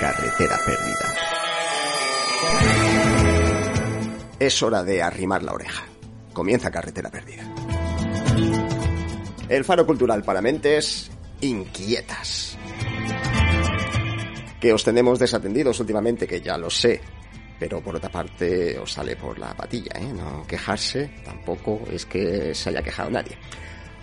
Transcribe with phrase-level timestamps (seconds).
[0.00, 1.14] Carretera perdida.
[4.38, 5.84] Es hora de arrimar la oreja.
[6.32, 7.44] Comienza Carretera perdida.
[9.48, 11.10] El faro cultural para mentes
[11.40, 12.58] inquietas.
[14.60, 17.00] Que os tenemos desatendidos últimamente, que ya lo sé,
[17.58, 20.12] pero por otra parte os sale por la patilla, ¿eh?
[20.12, 23.38] No quejarse tampoco es que se haya quejado nadie.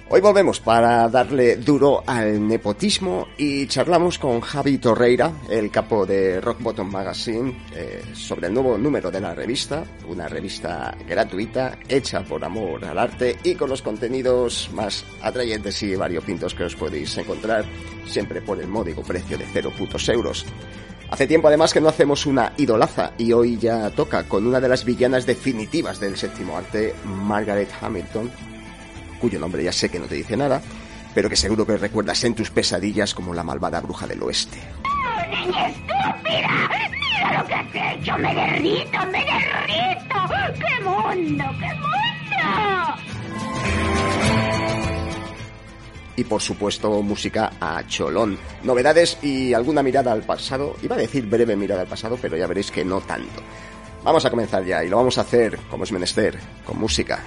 [0.10, 6.42] Hoy volvemos para darle duro al nepotismo y charlamos con Javi Torreira, el capo de
[6.42, 12.24] Rock Bottom Magazine, eh, sobre el nuevo número de la revista, una revista gratuita, hecha
[12.24, 17.18] por amor al arte y con los contenidos más atrayentes y variopintos que os podéis
[17.18, 17.66] encontrar,
[18.06, 20.46] siempre por el módico precio de cero putos euros.
[21.10, 24.68] Hace tiempo además que no hacemos una idolaza y hoy ya toca con una de
[24.68, 28.30] las villanas definitivas del séptimo arte, Margaret Hamilton,
[29.24, 30.62] cuyo nombre ya sé que no te dice nada,
[31.16, 34.60] pero que seguro que recuerdas en tus pesadillas como la malvada bruja del oeste.
[34.84, 36.70] ¡Oh, niña estúpida!
[37.00, 38.18] ¡Mira lo que has hecho!
[38.18, 40.16] ¡Me derrito, me derrito!
[40.60, 41.94] ¡Qué mundo, qué mundo!
[46.18, 48.38] Y por supuesto, música a cholón.
[48.64, 50.76] Novedades y alguna mirada al pasado.
[50.84, 53.42] Iba a decir breve mirada al pasado, pero ya veréis que no tanto.
[54.04, 57.24] Vamos a comenzar ya y lo vamos a hacer, como es menester, con música.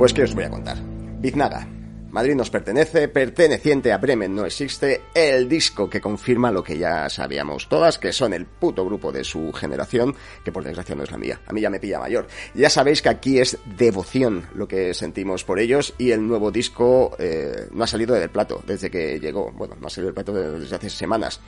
[0.00, 0.78] Pues qué os voy a contar.
[1.20, 1.68] Biznaga,
[2.10, 7.10] Madrid nos pertenece, perteneciente a Bremen no existe, el disco que confirma lo que ya
[7.10, 11.10] sabíamos todas, que son el puto grupo de su generación, que por desgracia no es
[11.10, 12.28] la mía, a mí ya me pilla mayor.
[12.54, 17.14] Ya sabéis que aquí es devoción lo que sentimos por ellos y el nuevo disco
[17.18, 20.32] eh, no ha salido del plato desde que llegó, bueno, no ha salido del plato
[20.32, 21.42] desde hace semanas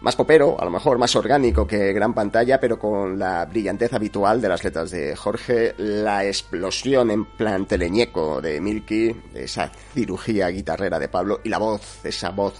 [0.00, 4.40] más popero, a lo mejor más orgánico que gran pantalla, pero con la brillantez habitual
[4.40, 10.98] de las letras de Jorge, la explosión en plan teleñeco de Milky, esa cirugía guitarrera
[10.98, 12.54] de Pablo y la voz, esa voz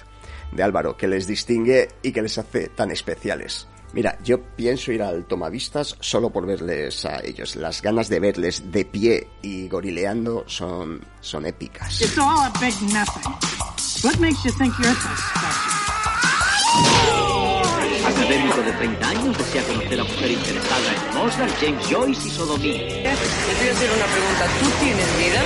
[0.52, 3.68] de Álvaro que les distingue y que les hace tan especiales.
[3.92, 7.56] Mira, yo pienso ir al Tomavistas solo por verles a ellos.
[7.56, 12.02] Las ganas de verles de pie y gorileando son, son épicas.
[18.58, 22.78] De 30 años desea conocer a mujer interesada en Mozart, James Joyce y sodomía.
[22.78, 24.46] Te voy a hacer una pregunta.
[24.58, 25.42] ¿Tú tienes vida?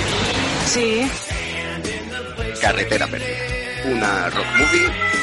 [0.65, 1.11] Sí.
[2.59, 3.37] Carretera Perdida.
[3.91, 5.13] Una rock movie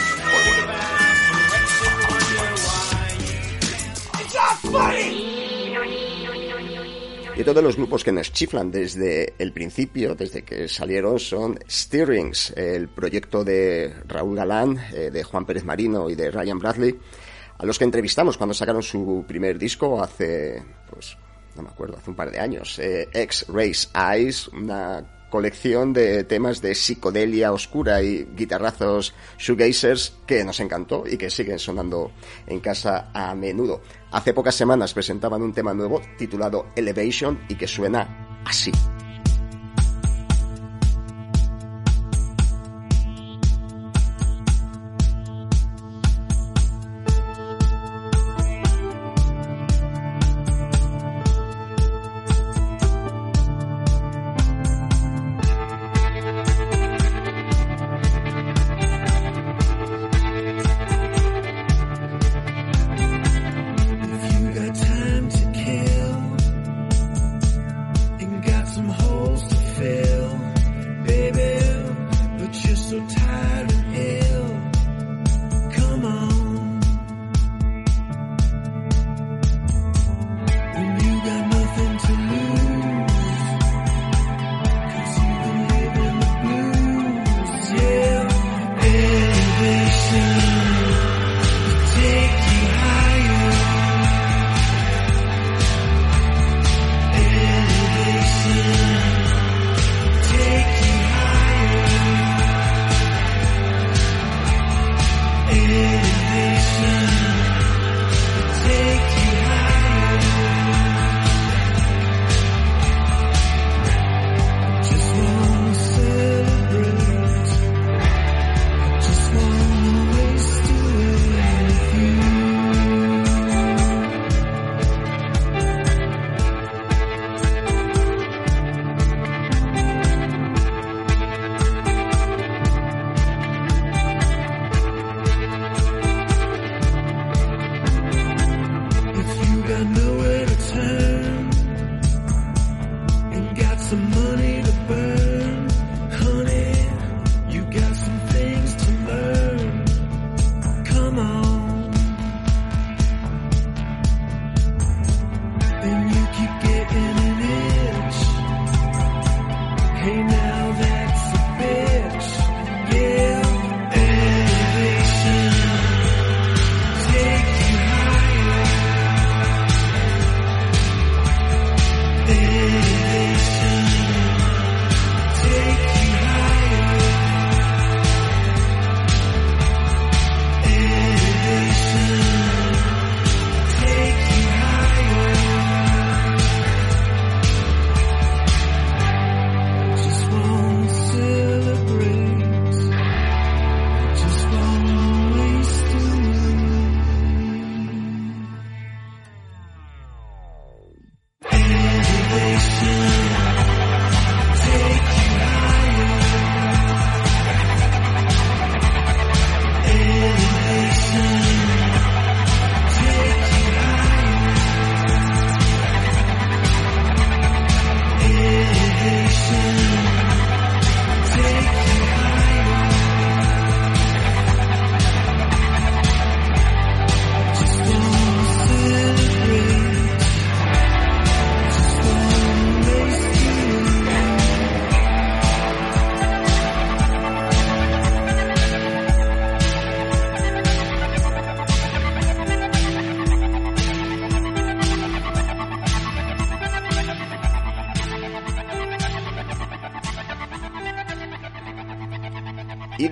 [7.36, 12.50] Y todos los grupos que nos chiflan desde el principio, desde que salieron, son Steerings,
[12.50, 16.98] el proyecto de Raúl Galán, eh, de Juan Pérez Marino y de Ryan Bradley,
[17.60, 21.14] a los que entrevistamos cuando sacaron su primer disco hace, pues,
[21.56, 26.62] no me acuerdo, hace un par de años, eh, X-Race Eyes, una colección de temas
[26.62, 32.12] de psicodelia oscura y guitarrazos shoegazers que nos encantó y que siguen sonando
[32.46, 33.82] en casa a menudo.
[34.10, 38.72] Hace pocas semanas presentaban un tema nuevo titulado Elevation y que suena así.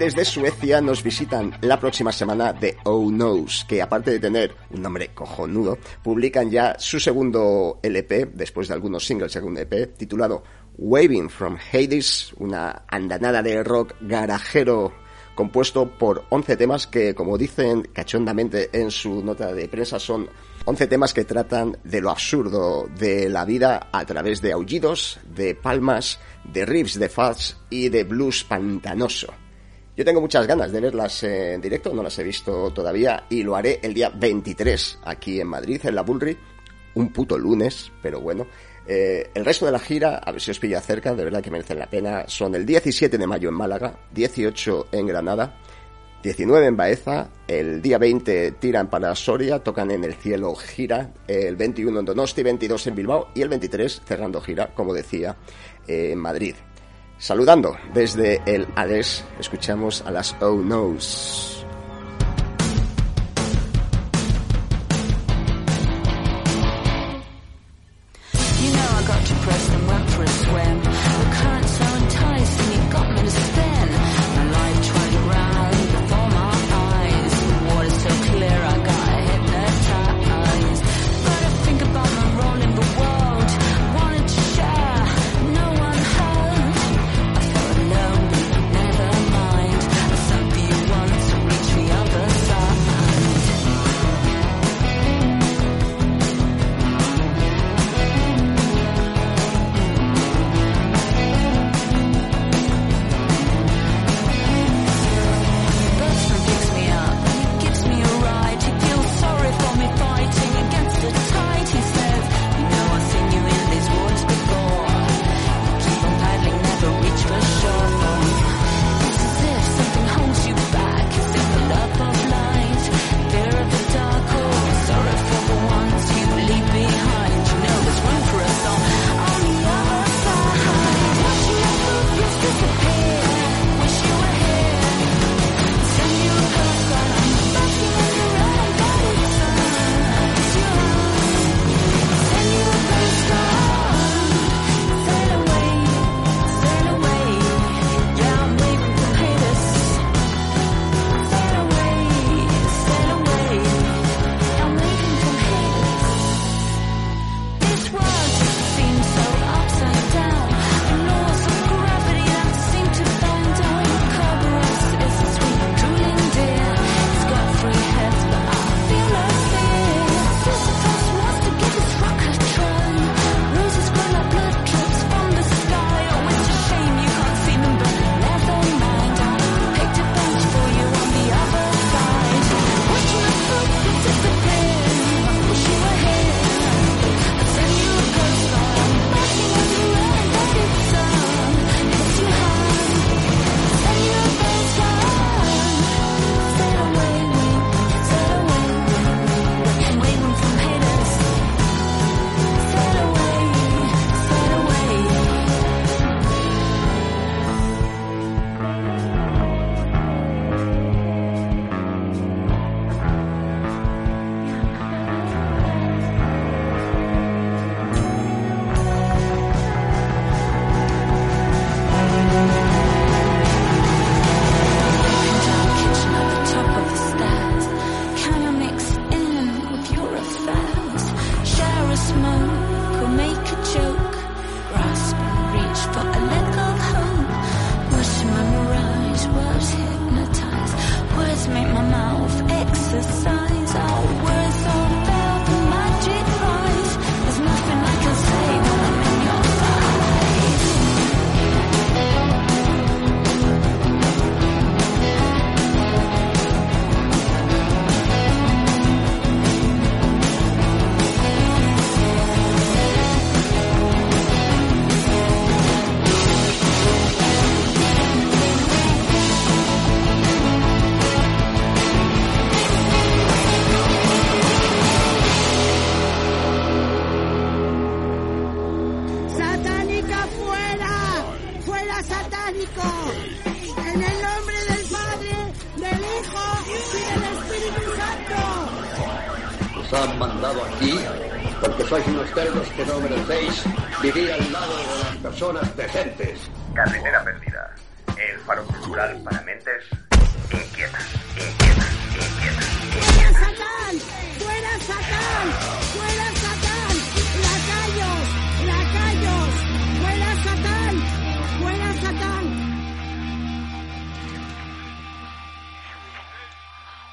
[0.08, 4.80] desde Suecia nos visitan la próxima semana de Oh Knows, que aparte de tener un
[4.80, 10.42] nombre cojonudo, publican ya su segundo LP, después de algunos singles, segundo EP, titulado
[10.78, 14.94] Waving from Hades, una andanada de rock garajero
[15.34, 20.26] compuesto por 11 temas que, como dicen cachondamente en su nota de prensa, son
[20.64, 25.54] 11 temas que tratan de lo absurdo de la vida a través de aullidos, de
[25.54, 29.34] palmas, de riffs de fats y de blues pantanoso.
[29.98, 33.56] Yo tengo muchas ganas de verlas en directo, no las he visto todavía y lo
[33.56, 36.38] haré el día 23 aquí en Madrid, en la Bullry.
[36.94, 38.46] Un puto lunes, pero bueno.
[38.86, 41.50] Eh, el resto de la gira, a ver si os pilla cerca, de verdad que
[41.50, 42.28] merecen la pena.
[42.28, 45.58] Son el 17 de mayo en Málaga, 18 en Granada,
[46.22, 51.56] 19 en Baeza, el día 20 tiran para Soria, tocan en el cielo gira, el
[51.56, 55.36] 21 en Donosti, 22 en Bilbao y el 23 cerrando gira, como decía,
[55.88, 56.54] eh, en Madrid.
[57.18, 61.57] Saludando desde el Hades, escuchamos a las Oh No's.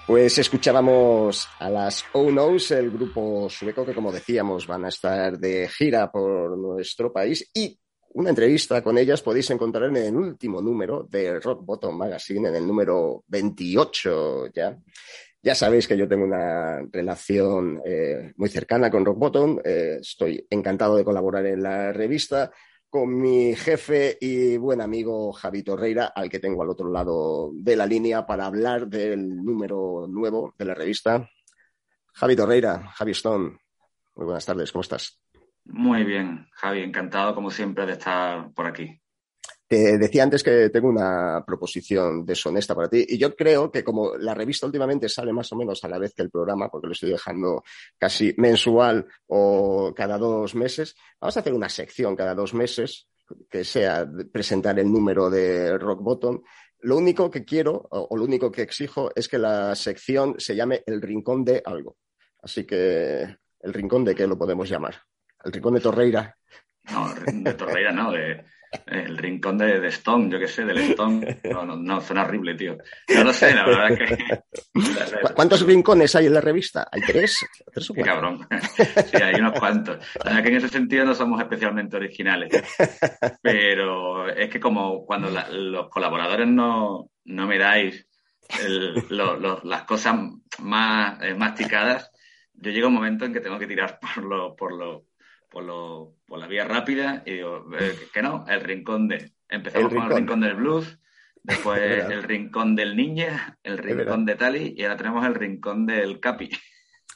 [0.07, 5.67] Pues escuchábamos a las O-Nos, el grupo sueco que, como decíamos, van a estar de
[5.67, 7.75] gira por nuestro país y
[8.13, 12.55] una entrevista con ellas podéis encontrar en el último número de Rock Bottom Magazine, en
[12.55, 14.77] el número 28 ya.
[15.41, 19.59] Ya sabéis que yo tengo una relación eh, muy cercana con Rock Bottom.
[19.65, 22.51] Eh, estoy encantado de colaborar en la revista
[22.95, 27.75] con mi jefe y buen amigo Javi Torreira, al que tengo al otro lado de
[27.75, 31.29] la línea para hablar del número nuevo de la revista.
[32.13, 33.57] Javi Torreira, Javi Stone,
[34.15, 35.21] muy buenas tardes, ¿cómo estás?
[35.65, 38.97] Muy bien, Javi, encantado como siempre de estar por aquí.
[39.67, 44.15] Te decía antes que tengo una proposición deshonesta para ti y yo creo que como
[44.15, 46.93] la revista últimamente sale más o menos a la vez que el programa, porque lo
[46.93, 47.63] estoy dejando
[47.97, 53.07] casi mensual o cada dos meses, vamos a hacer una sección cada dos meses
[53.49, 56.41] que sea presentar el número de Rock Bottom.
[56.81, 60.83] Lo único que quiero o, lo único que exijo es que la sección se llame
[60.85, 61.97] El Rincón de algo.
[62.43, 63.21] Así que
[63.61, 64.95] el Rincón de qué lo podemos llamar.
[65.43, 66.37] El Rincón de Torreira.
[66.91, 68.45] No, de Torreira no, de,
[68.87, 71.39] el rincón de, de, Stone, yo qué sé, del Stone.
[71.43, 72.77] No, no, no, suena horrible, tío.
[73.13, 74.41] No lo sé, la verdad es que.
[75.33, 76.87] ¿Cuántos rincones hay en la revista?
[76.91, 77.45] ¿Hay tres?
[77.73, 78.47] ¿Tres o Qué cabrón.
[79.11, 79.97] Sí, hay unos cuantos.
[80.23, 82.51] La verdad que en ese sentido no somos especialmente originales.
[83.41, 88.07] Pero es que como cuando la, los colaboradores no, no me dais
[88.63, 90.15] el, lo, lo, las cosas
[90.59, 92.11] más eh, masticadas,
[92.53, 95.05] yo llego a un momento en que tengo que tirar por lo, por lo,
[95.55, 99.31] por, lo, por la vía rápida y digo, eh, que no, el rincón de.
[99.47, 100.99] Empezamos el con el rincón del blues,
[101.41, 101.79] después
[102.11, 106.49] el rincón del ninja, el rincón de Tali y ahora tenemos el rincón del Capi.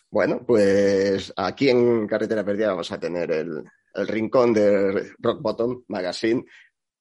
[0.09, 3.61] Bueno, pues aquí en Carretera Perdida vamos a tener el,
[3.93, 6.45] el rincón de Rock Bottom Magazine,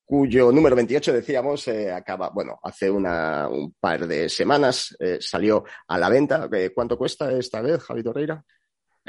[0.04, 5.62] cuyo número 28, decíamos, eh, acaba, bueno, hace una, un par de semanas eh, salió
[5.86, 6.50] a la venta.
[6.74, 8.44] ¿Cuánto cuesta esta vez, Javi Torreira?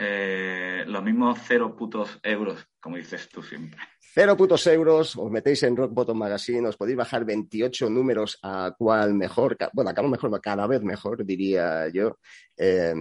[0.01, 3.81] Eh, los mismos cero putos euros, como dices tú siempre.
[3.99, 8.73] Cero putos euros, os metéis en Rock Bottom Magazine, os podéis bajar 28 números a
[8.77, 12.17] cual mejor, bueno, cada mejor, cada vez mejor, diría yo.
[12.55, 12.95] Eh,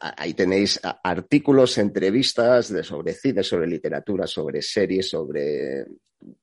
[0.00, 5.86] ahí tenéis artículos, entrevistas sobre cine, sobre literatura, sobre series, sobre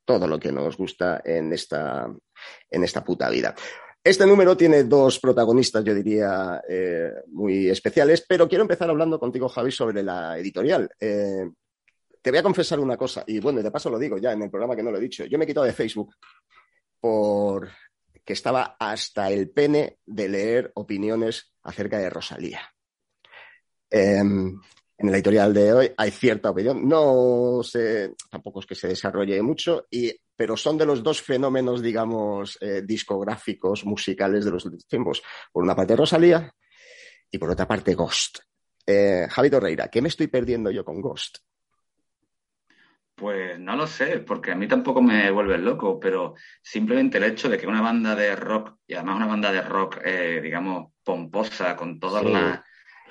[0.06, 2.08] todo lo que nos gusta en esta,
[2.72, 3.54] en esta puta vida.
[4.04, 9.48] Este número tiene dos protagonistas, yo diría, eh, muy especiales, pero quiero empezar hablando contigo,
[9.48, 10.90] Javi, sobre la editorial.
[11.00, 11.50] Eh,
[12.22, 14.50] te voy a confesar una cosa, y bueno, de paso lo digo ya en el
[14.50, 15.24] programa que no lo he dicho.
[15.24, 16.14] Yo me he quitado de Facebook
[17.00, 17.70] por
[18.26, 22.62] que estaba hasta el pene de leer opiniones acerca de Rosalía.
[23.90, 24.22] Eh,
[24.98, 26.88] en la editorial de hoy hay cierta opinión.
[26.88, 31.82] No sé, tampoco es que se desarrolle mucho, y, pero son de los dos fenómenos,
[31.82, 35.24] digamos, eh, discográficos, musicales de los últimos tiempos.
[35.52, 36.54] Por una parte Rosalía
[37.30, 38.40] y por otra parte Ghost.
[38.86, 41.38] Eh, Javi Torreira, ¿qué me estoy perdiendo yo con Ghost?
[43.16, 47.48] Pues no lo sé, porque a mí tampoco me vuelve loco, pero simplemente el hecho
[47.48, 51.76] de que una banda de rock, y además una banda de rock, eh, digamos, pomposa,
[51.76, 52.32] con todas sí.
[52.32, 52.60] las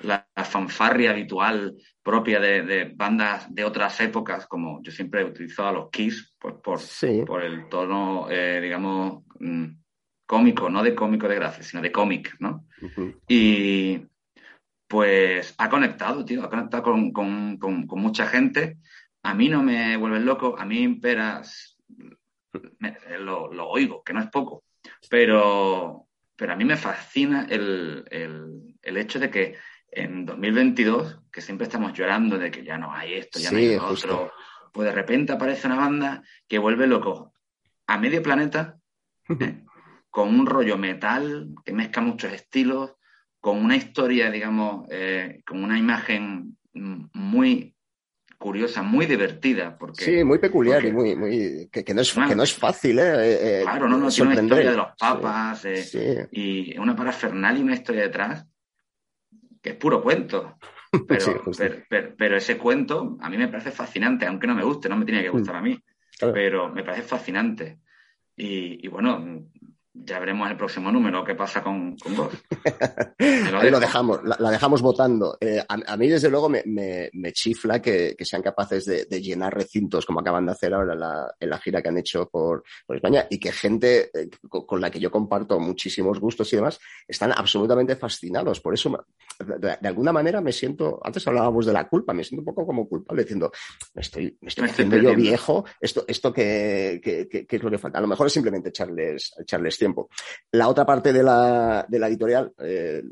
[0.01, 5.25] la, la, fanfarria habitual propia de, de, bandas de otras épocas, como yo siempre he
[5.25, 7.23] utilizado a los Kiss, pues por, sí.
[7.25, 9.65] por el tono, eh, digamos, mmm,
[10.25, 12.65] cómico, no de cómico de gracia, sino de cómic, ¿no?
[12.81, 13.19] Uh -huh.
[13.27, 14.01] Y
[14.87, 18.77] pues ha conectado, tío, ha conectado con, con, con, con, mucha gente.
[19.23, 21.77] A mí no me vuelve loco, a mí Peras
[22.79, 24.65] me, lo, lo oigo, que no es poco,
[25.09, 29.55] pero, pero a mí me fascina el, el, el hecho de que
[29.95, 33.61] en 2022, que siempre estamos llorando de que ya no hay esto, ya sí, no
[33.61, 34.31] hay lo otro,
[34.71, 37.33] pues de repente aparece una banda que vuelve loco
[37.87, 38.77] a medio planeta,
[39.39, 39.63] ¿eh?
[40.09, 42.95] con un rollo metal que mezcla muchos estilos,
[43.39, 47.75] con una historia, digamos, eh, con una imagen muy
[48.37, 49.77] curiosa, muy divertida.
[49.77, 52.53] Porque, sí, muy peculiar porque, y muy, muy que, que, no es, que no es
[52.53, 53.61] fácil, ¿eh?
[53.63, 55.99] Claro, no, no, tiene una historia de los papas sí, eh, sí.
[56.31, 58.45] y una parafernalia y una historia detrás
[59.63, 60.57] que es puro cuento.
[61.07, 61.63] Pero, sí,
[62.19, 65.29] ese cuento a mí me parece fascinante, aunque no me guste, no me tiene que
[65.29, 65.75] gustar a mí,
[66.19, 66.33] claro.
[66.35, 67.79] pero me parece fascinante.
[68.35, 69.49] Y, y, bueno,
[69.95, 72.33] ya veremos el próximo número qué pasa con, con vos.
[73.19, 75.37] Ahí lo dejamos, la, la dejamos votando.
[75.39, 79.05] Eh, a, a, mí, desde luego, me, me, me chifla que, que, sean capaces de,
[79.05, 82.27] de, llenar recintos como acaban de hacer ahora la, en la gira que han hecho
[82.27, 86.51] por, por España y que gente eh, con, con, la que yo comparto muchísimos gustos
[86.53, 88.61] y demás están absolutamente fascinados.
[88.61, 89.05] Por eso,
[89.39, 92.65] de, de, alguna manera, me siento, antes hablábamos de la culpa, me siento un poco
[92.65, 93.51] como culpable diciendo,
[93.93, 97.63] me estoy, me estoy me haciendo estoy yo viejo, esto, esto que, que, que, es
[97.63, 97.99] lo que falta.
[97.99, 100.09] A lo mejor es simplemente echarles, echarles tiempo.
[100.51, 103.03] La otra parte de la, de la editorial eh,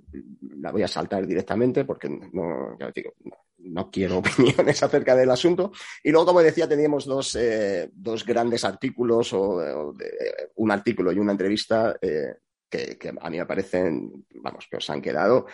[0.62, 3.14] la voy a saltar directamente porque no, ya digo,
[3.58, 5.74] no, quiero opiniones acerca del asunto.
[6.02, 10.10] Y luego, como decía, teníamos dos, eh, dos grandes artículos, o, o de,
[10.56, 12.36] un artículo y una entrevista eh,
[12.70, 15.46] que, que, a mí me parecen, vamos, que os han quedado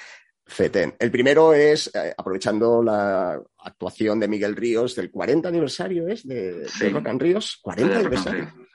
[0.46, 0.96] FETEN.
[1.00, 6.28] El primero es, eh, aprovechando la actuación de Miguel Ríos del 40 aniversario, ¿es?
[6.28, 6.86] De, sí.
[6.86, 7.60] de Rock and Ríos.
[7.62, 8.67] 40 aniversario.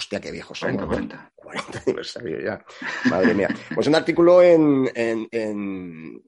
[0.00, 0.86] Hostia, qué viejos somos.
[0.86, 2.64] 40, 40 aniversario ya.
[3.10, 3.48] Madre mía.
[3.74, 6.22] Pues un artículo en, en, en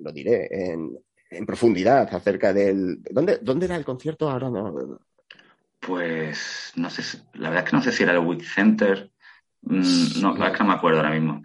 [0.00, 0.98] lo diré, en,
[1.30, 3.00] en, profundidad acerca del.
[3.08, 4.50] ¿Dónde, ¿Dónde era el concierto ahora?
[4.50, 4.98] No.
[5.78, 9.12] Pues no sé, la verdad es que no sé si era el Wick Center.
[9.62, 11.40] Mm, no, la verdad es que no me acuerdo ahora mismo.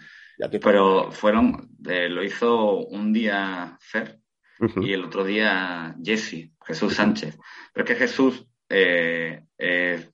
[0.64, 4.20] Pero fueron, eh, lo hizo un día Fer
[4.60, 4.88] uh -huh.
[4.88, 7.38] y el otro día Jesse, Jesús Sánchez.
[7.72, 10.10] Pero es que Jesús eh, eh,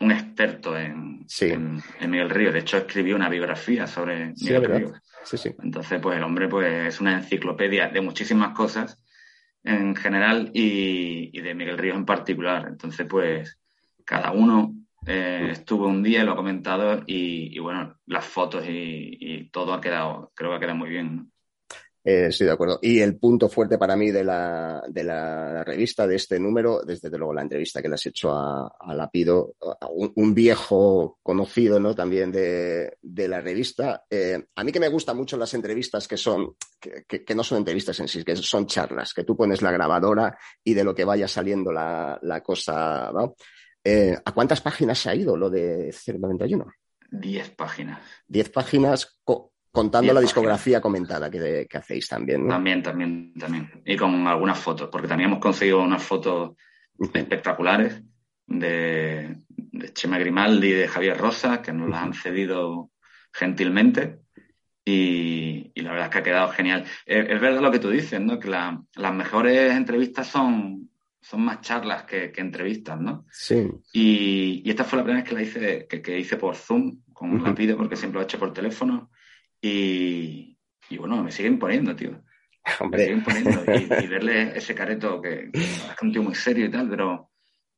[0.00, 1.46] un experto en, sí.
[1.46, 2.52] en, en, Miguel Ríos.
[2.52, 4.92] De hecho, escribió una biografía sobre sí, Miguel Ríos.
[5.22, 5.54] Sí, sí.
[5.62, 8.98] Entonces, pues el hombre pues, es una enciclopedia de muchísimas cosas
[9.62, 12.66] en general y, y de Miguel Ríos en particular.
[12.68, 13.58] Entonces, pues
[14.04, 14.74] cada uno
[15.06, 19.74] eh, estuvo un día, lo ha comentado y, y bueno, las fotos y, y, todo
[19.74, 21.16] ha quedado, creo que ha quedado muy bien.
[21.16, 21.26] ¿no?
[22.06, 22.78] Eh, estoy de acuerdo.
[22.82, 27.08] Y el punto fuerte para mí de la, de la revista, de este número, desde
[27.16, 31.80] luego la entrevista que le has hecho a, a Lapido, a un, un, viejo conocido,
[31.80, 31.94] ¿no?
[31.94, 34.04] También de, de la revista.
[34.10, 37.42] Eh, a mí que me gustan mucho las entrevistas que son, que, que, que, no
[37.42, 40.94] son entrevistas en sí, que son charlas, que tú pones la grabadora y de lo
[40.94, 43.34] que vaya saliendo la, la cosa, ¿no?
[43.82, 46.66] Eh, ¿A cuántas páginas se ha ido lo de 091?
[47.10, 48.00] Diez páginas.
[48.26, 49.20] Diez páginas
[49.74, 52.44] contando la discografía comentada que, que hacéis también.
[52.44, 52.50] ¿no?
[52.50, 53.82] También, también, también.
[53.84, 56.52] Y con algunas fotos, porque también hemos conseguido unas fotos
[56.96, 58.00] espectaculares
[58.46, 62.92] de, de Chema Grimaldi y de Javier Rosa, que nos las han cedido
[63.32, 64.20] gentilmente.
[64.84, 66.84] Y, y, la verdad es que ha quedado genial.
[67.04, 68.38] Es, es verdad lo que tú dices, ¿no?
[68.38, 70.88] Que la, las mejores entrevistas son,
[71.20, 73.26] son más charlas que, que, entrevistas, ¿no?
[73.32, 73.68] Sí.
[73.92, 77.00] Y, y, esta fue la primera vez que la hice, que, que hice por Zoom,
[77.12, 77.46] con uh -huh.
[77.48, 79.10] Lapido, porque siempre lo he hecho por teléfono.
[79.66, 80.58] Y,
[80.90, 82.22] y bueno, me siguen poniendo, tío.
[82.80, 82.98] Hombre.
[82.98, 83.64] Me siguen poniendo.
[83.72, 87.30] Y, y verle ese careto que, que, es un tío muy serio y tal, pero,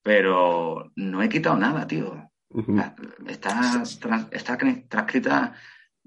[0.03, 2.29] pero no he quitado nada, tío.
[2.49, 3.29] Uh -huh.
[3.29, 3.83] Está,
[4.31, 5.55] está transcrita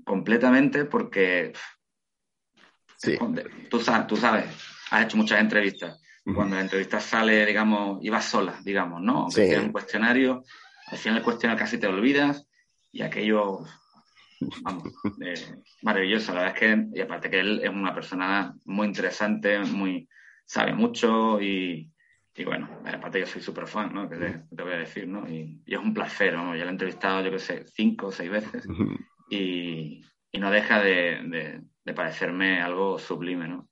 [0.03, 1.53] completamente porque
[2.97, 3.17] sí.
[3.69, 4.45] tú, sabes, tú sabes,
[4.91, 6.01] has hecho muchas entrevistas.
[6.35, 9.21] Cuando la entrevista sale, digamos, y vas sola, digamos, ¿no?
[9.21, 9.55] Aunque sí.
[9.55, 10.43] un cuestionario,
[10.87, 12.45] al final el cuestionario casi te olvidas
[12.91, 13.65] y aquello,
[14.61, 14.83] vamos,
[15.21, 15.33] eh,
[15.81, 16.33] maravilloso.
[16.33, 20.07] La verdad es que, y aparte que él es una persona muy interesante, muy,
[20.45, 21.91] sabe mucho y,
[22.35, 24.09] y bueno, aparte yo soy súper fan, ¿no?
[24.09, 25.27] Que te, te, voy a decir, ¿no?
[25.29, 26.55] Y, y, es un placer, ¿no?
[26.55, 28.65] Ya lo he entrevistado, yo que sé, cinco o seis veces
[29.29, 33.69] y, y no deja de, de, de parecerme algo sublime, ¿no?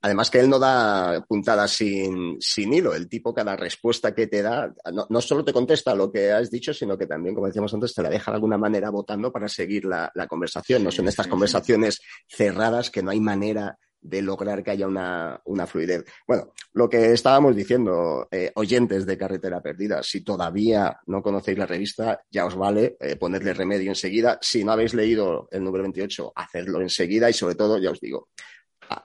[0.00, 2.94] Además que él no da puntadas sin, sin hilo.
[2.94, 6.50] El tipo, cada respuesta que te da, no, no, solo te contesta lo que has
[6.50, 9.48] dicho, sino que también, como decíamos antes, te la deja de alguna manera votando para
[9.48, 10.84] seguir la, la conversación.
[10.84, 15.66] No son estas conversaciones cerradas que no hay manera de lograr que haya una, una
[15.66, 16.04] fluidez.
[16.26, 21.66] Bueno, lo que estábamos diciendo, eh, oyentes de Carretera Perdida, si todavía no conocéis la
[21.66, 24.38] revista, ya os vale eh, ponerle remedio enseguida.
[24.40, 28.28] Si no habéis leído el número 28, hacedlo enseguida y sobre todo, ya os digo,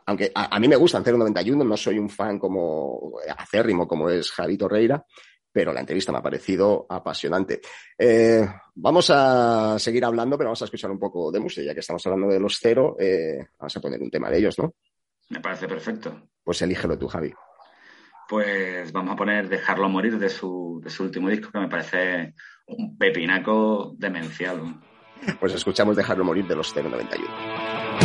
[0.05, 4.31] aunque a, a, mí me gusta 091, no soy un fan como acérrimo como es
[4.31, 5.05] Javi Torreira,
[5.55, 7.61] pero la entrevista me ha parecido apasionante.
[7.97, 11.79] Eh, vamos a seguir hablando, pero vamos a escuchar un poco de música, ya que
[11.79, 14.73] estamos hablando de los cero, eh, vamos a poner un tema de ellos, ¿no?
[15.29, 16.27] Me parece perfecto.
[16.43, 17.33] Pues elígelo tú, Javi.
[18.27, 22.33] Pues vamos a poner Dejarlo morir de su, de su último disco, que me parece
[22.67, 24.81] un pepinaco demencial.
[25.39, 28.04] Pues escuchamos Dejarlo morir de los 091.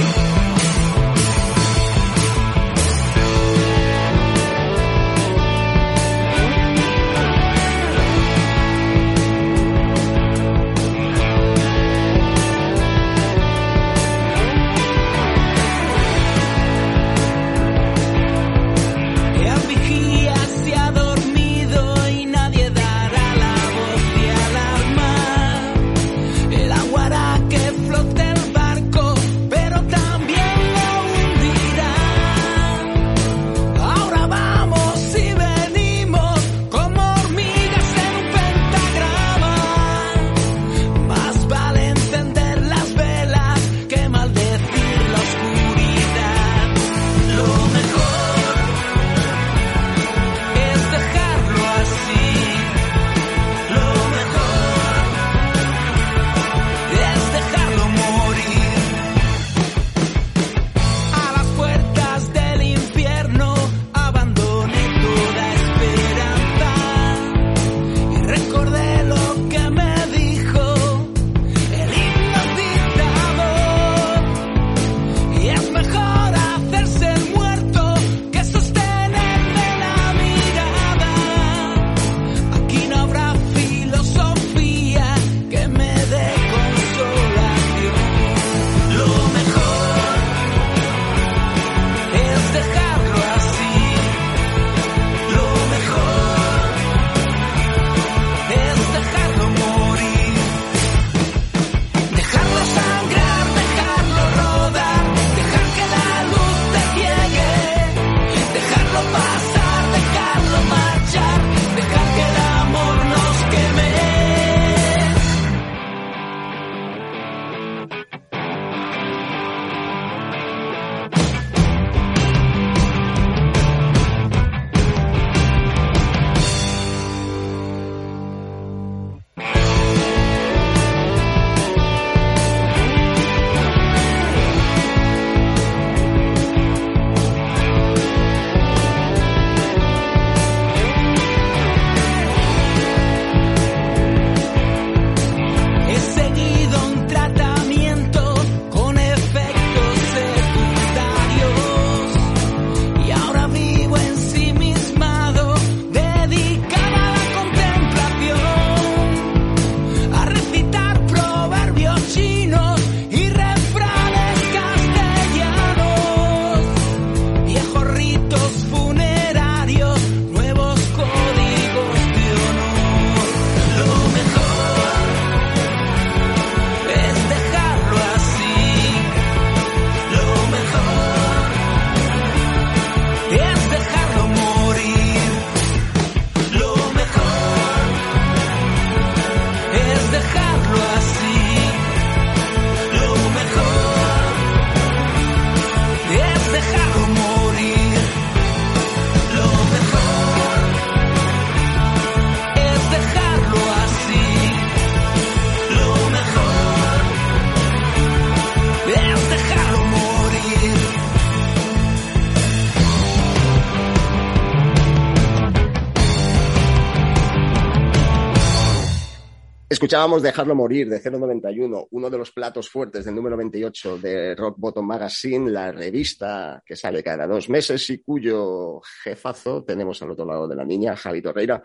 [219.90, 224.54] Escuchábamos Dejarlo Morir de 091, uno de los platos fuertes del número 28 de Rock
[224.56, 230.24] Bottom Magazine, la revista que sale cada dos meses y cuyo jefazo tenemos al otro
[230.24, 231.60] lado de la niña, Javi Torreira.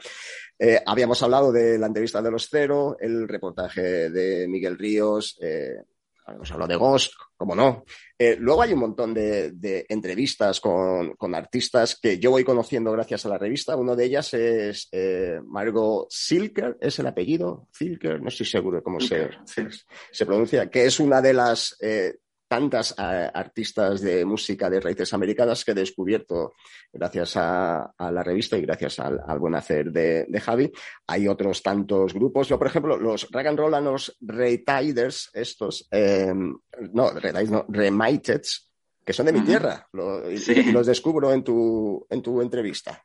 [0.57, 5.83] Eh, habíamos hablado de la entrevista de los Cero, el reportaje de Miguel Ríos, eh,
[6.27, 7.85] Hemos hablado de Ghost, como no.
[8.17, 12.91] Eh, luego hay un montón de, de entrevistas con, con, artistas que yo voy conociendo
[12.91, 13.75] gracias a la revista.
[13.75, 18.83] Uno de ellas es eh, Margot Silker, es el apellido, Silker, no estoy seguro de
[18.83, 19.67] cómo se, se,
[20.11, 22.15] se, pronuncia, que es una de las eh,
[22.55, 26.53] tantas uh, artistas de música de raíces americanas que he descubierto
[26.93, 30.71] gracias a, a la revista y gracias al, al buen hacer de, de, Javi.
[31.07, 32.47] Hay otros tantos grupos.
[32.47, 38.71] Yo, por ejemplo, los Rag and Roll los Retiders, estos, eh, no, no, Remiteds,
[39.05, 40.71] que son de mi tierra, lo, sí.
[40.71, 43.03] los descubro en tu, en tu entrevista.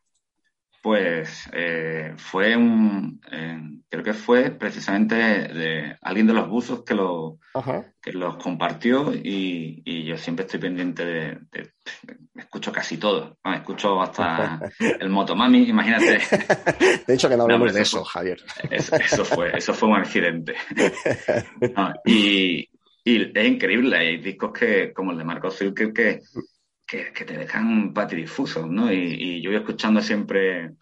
[0.82, 6.94] Pues eh, fue un, eh, creo que fue precisamente de alguien de los buzos que,
[6.94, 7.38] lo,
[8.00, 13.36] que los compartió y, y, yo siempre estoy pendiente de, de, de escucho casi todo,
[13.54, 14.58] escucho hasta
[15.00, 16.18] el Motomami, imagínate.
[17.06, 18.40] De hecho que no hablamos no, de eso, fue, Javier.
[18.70, 20.54] Eso, eso, fue, eso fue un accidente.
[21.76, 22.68] No, y,
[23.04, 26.20] y, es increíble, hay discos que, como el de Marco Zilker, que
[26.90, 28.92] que, que, te dejan patidifusos, ¿no?
[28.92, 30.72] Y, y, yo voy escuchando siempre,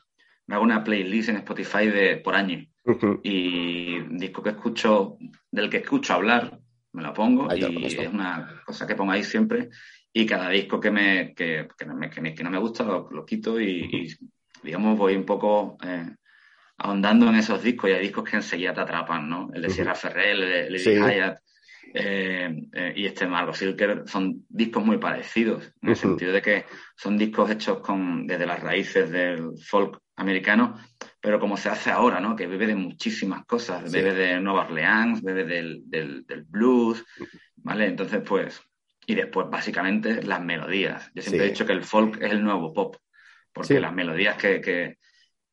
[0.47, 2.67] me hago una playlist en Spotify de por año.
[2.85, 3.21] Uh -huh.
[3.23, 5.19] Y disco que escucho,
[5.51, 6.59] del que escucho hablar,
[6.93, 9.69] me lo pongo ahí y es una cosa que pongo ahí siempre.
[10.11, 12.85] Y cada disco que me, que, que, no, me, que, me, que no me gusta
[12.85, 14.09] lo, lo quito y, y,
[14.63, 16.09] digamos, voy un poco eh,
[16.79, 19.51] ahondando en esos discos y hay discos que enseguida te atrapan, ¿no?
[19.53, 19.99] El de Sierra uh -huh.
[19.99, 20.91] Ferrer, el de Lady sí.
[20.93, 21.39] Hyatt,
[21.95, 25.97] eh, eh, y este Margot Silker son discos muy parecidos, en el uh -huh.
[25.97, 26.65] sentido de que
[26.97, 30.79] son discos hechos con, desde las raíces del folk americano,
[31.21, 32.35] pero como se hace ahora, ¿no?
[32.35, 33.97] Que bebe de muchísimas cosas, sí.
[33.97, 37.41] bebe de Nueva Orleans, bebe del, del, del blues, uh -huh.
[37.57, 37.87] ¿vale?
[37.87, 38.61] Entonces, pues,
[39.07, 41.11] y después básicamente las melodías.
[41.15, 41.47] Yo siempre sí.
[41.47, 42.97] he dicho que el folk es el nuevo pop,
[43.53, 43.81] porque sí.
[43.81, 44.99] las melodías que, que,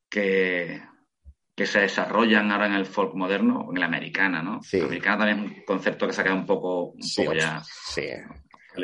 [0.10, 0.82] que
[1.56, 4.62] que se desarrollan ahora en el folk moderno, en la americana, ¿no?
[4.62, 4.80] Sí.
[4.80, 7.38] La americana también es un concepto que se ha quedado un poco, un sí, poco
[7.38, 7.64] ya...
[7.64, 8.08] Sí.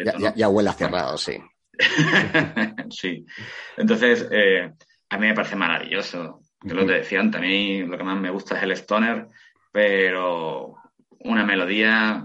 [0.06, 1.38] ya, ya, ya, huele a cerrado, sí.
[2.90, 3.26] sí.
[3.76, 4.72] Entonces, eh,
[5.10, 6.40] a mí me parece maravilloso.
[6.62, 9.28] Que lo que decían, también lo que más me gusta es el stoner,
[9.72, 10.76] pero
[11.20, 12.24] una melodía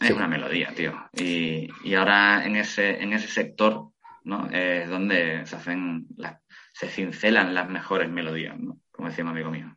[0.00, 0.12] es sí.
[0.12, 0.94] una melodía, tío.
[1.12, 3.88] Y, y, ahora en ese, en ese sector,
[4.22, 4.48] ¿no?
[4.50, 6.40] Es donde se hacen las,
[6.74, 8.80] se cincelan las mejores melodías, ¿no?
[8.90, 9.76] como decía un amigo mío.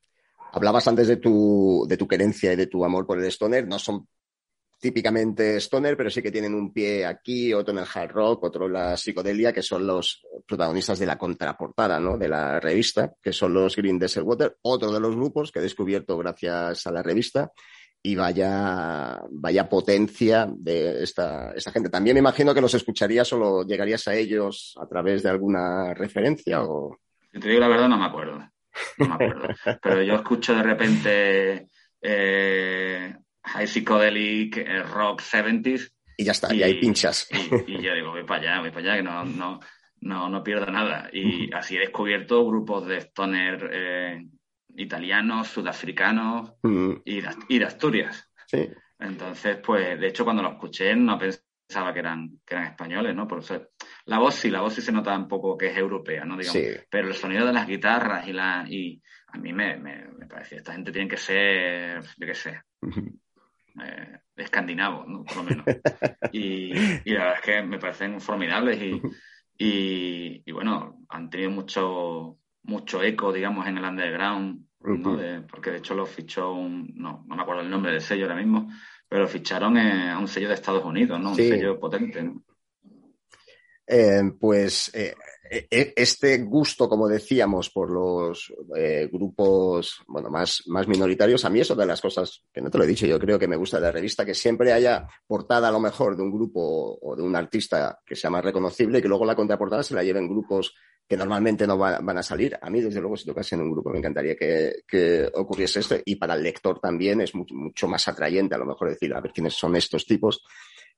[0.52, 3.68] Hablabas antes de tu, de tu querencia y de tu amor por el stoner.
[3.68, 4.08] No son
[4.80, 8.66] típicamente stoner, pero sí que tienen un pie aquí, otro en el hard rock, otro
[8.66, 12.18] en la psicodelia, que son los protagonistas de la contraportada, ¿no?
[12.18, 15.64] De la revista, que son los Green Desert Water, otro de los grupos que he
[15.64, 17.52] descubierto gracias a la revista.
[18.08, 21.90] Y vaya, vaya potencia de esta, esta gente.
[21.90, 25.94] También me imagino que los escucharías o lo llegarías a ellos a través de alguna
[25.94, 26.98] referencia o.
[27.32, 28.50] Si te digo la verdad, no me acuerdo
[28.98, 29.48] no me acuerdo.
[29.82, 31.68] Pero yo escucho de repente
[32.02, 35.92] eh, High Psychedelic, eh, Rock 70s.
[36.18, 37.28] Y ya está, y, y ahí pinchas.
[37.32, 39.60] Y, y, yo digo, voy para allá, voy para allá, que no, no,
[40.02, 41.10] no, no pierdo nada.
[41.14, 44.28] Y así he descubierto grupos de stoner eh,
[44.78, 46.92] italianos, sudafricanos mm.
[47.06, 48.30] y, de, y de Asturias.
[48.46, 48.70] Sí.
[49.00, 53.28] Entonces, pues, de hecho, cuando lo escuché no pensaba que eran, que eran españoles, ¿no?
[53.28, 53.70] Por eso
[54.06, 56.38] la voz sí, la voz sí se nota un poco que es europea, ¿no?
[56.38, 56.62] Digamos.
[56.62, 56.68] Sí.
[56.90, 60.56] Pero el sonido de las guitarras y la y a mí me, me, me parece,
[60.56, 63.20] esta gente tiene que ser, yo qué sé, uh -huh.
[63.84, 65.24] eh, escandinavos, ¿no?
[65.24, 65.66] Por lo menos.
[66.32, 66.72] y,
[67.04, 69.02] y, la verdad es que me parecen formidables y,
[69.58, 74.67] y, y, bueno, han tenido mucho, mucho eco, digamos, en el underground.
[74.88, 75.18] ¿No?
[75.18, 78.26] De, porque de hecho lo fichó un, no, no me acuerdo el nombre del sello
[78.26, 78.70] ahora mismo,
[79.08, 81.30] pero ficharon eh, a un sello de Estados Unidos, ¿no?
[81.30, 81.50] Un sí.
[81.50, 82.44] sello potente, ¿no?
[83.90, 85.16] Eh, pues eh,
[85.70, 91.72] este gusto, como decíamos, por los eh, grupos bueno, más, más minoritarios, a mí es
[91.72, 93.78] otra de las cosas que no te lo he dicho, yo creo que me gusta
[93.78, 97.24] de la revista, que siempre haya portada a lo mejor de un grupo o de
[97.24, 100.76] un artista que sea más reconocible y que luego la contraportada se la lleven grupos
[101.08, 102.58] que normalmente no va, van a salir.
[102.62, 105.96] A mí, desde luego, si tocase en un grupo, me encantaría que, que ocurriese esto.
[106.04, 109.22] Y para el lector también es mucho, mucho más atrayente, a lo mejor, decir, a
[109.22, 110.44] ver quiénes son estos tipos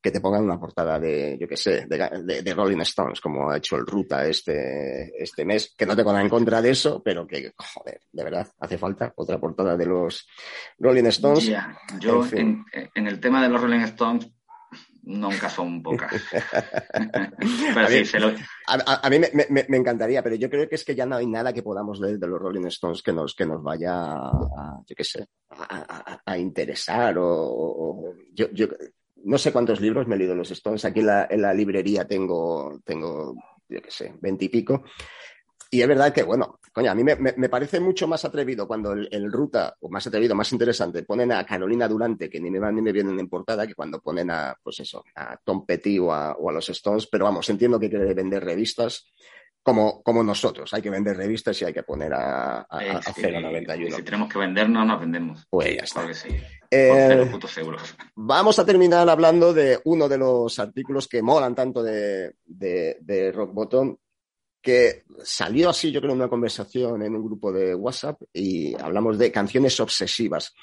[0.01, 3.51] que te pongan una portada de, yo qué sé, de, de, de, Rolling Stones, como
[3.51, 7.01] ha hecho el Ruta este, este mes, que no tengo nada en contra de eso,
[7.03, 10.25] pero que, joder, de verdad, hace falta otra portada de los
[10.77, 11.45] Rolling Stones.
[11.45, 11.77] Yeah.
[11.99, 12.65] Yo, en, fin.
[12.71, 14.31] en, en, el tema de los Rolling Stones,
[15.09, 16.11] nunca son pocas.
[16.93, 18.31] pero A sí, mí- se lo,
[18.67, 21.25] A, mí me, me- me encantaría, pero yo creo que es que ya no hay
[21.27, 24.95] nada que podamos leer de los Rolling Stones que nos, que nos vaya a, yo
[24.95, 28.67] qué sé, a, interesar o, o- yo, yo
[29.23, 30.85] no sé cuántos libros me he leído de los Stones.
[30.85, 33.35] Aquí en la, en la librería tengo, tengo,
[33.67, 34.83] yo qué sé, veintipico.
[34.83, 34.87] Y
[35.71, 38.93] es verdad que, bueno, coño, a mí me, me- me parece mucho más atrevido cuando
[38.93, 42.57] el, el Ruta, o más atrevido, más interesante, ponen a Carolina Durante, que ni me
[42.59, 45.99] van ni me vienen en portada, que cuando ponen a, pues eso, a Tom Petty
[45.99, 47.07] o a, o a los Stones.
[47.07, 49.05] Pero vamos, entiendo que que vender revistas
[49.61, 50.73] como, como nosotros.
[50.73, 53.95] Hay que vender revistas y hay que poner a, a, a sí, 091.
[53.97, 55.45] si tenemos que vendernos, nos vendemos.
[55.49, 56.13] Pues ya está.
[56.13, 56.29] Sí.
[56.71, 57.95] Eh, Por cero putos euros.
[58.15, 63.31] Vamos a terminar hablando de uno de los artículos que molan tanto de, de, de
[63.31, 63.95] Rock Bottom,
[64.61, 69.17] que salió así, yo creo, en una conversación en un grupo de WhatsApp y hablamos
[69.17, 70.53] de canciones obsesivas.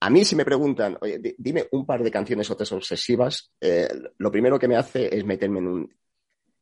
[0.00, 3.52] A mí, si me preguntan, oye, di- dime un par de canciones o tres obsesivas,
[3.60, 5.94] eh, lo primero que me hace es meterme en un,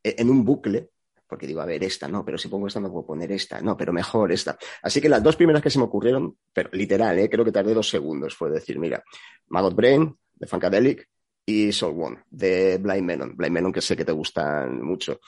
[0.03, 0.91] en un bucle,
[1.29, 3.77] porque digo, a ver, esta no, pero si pongo esta no puedo poner esta, no,
[3.77, 4.57] pero mejor esta.
[4.83, 7.75] Así que las dos primeras que se me ocurrieron, pero literal, eh, creo que tardé
[7.75, 9.03] dos segundos, fue decir, mira,
[9.49, 11.09] Maggot Brain, de Funkadelic,
[11.49, 13.37] y Soul One, de Blind Melon.
[13.37, 15.21] Blind Melon, que sé que te gustan mucho.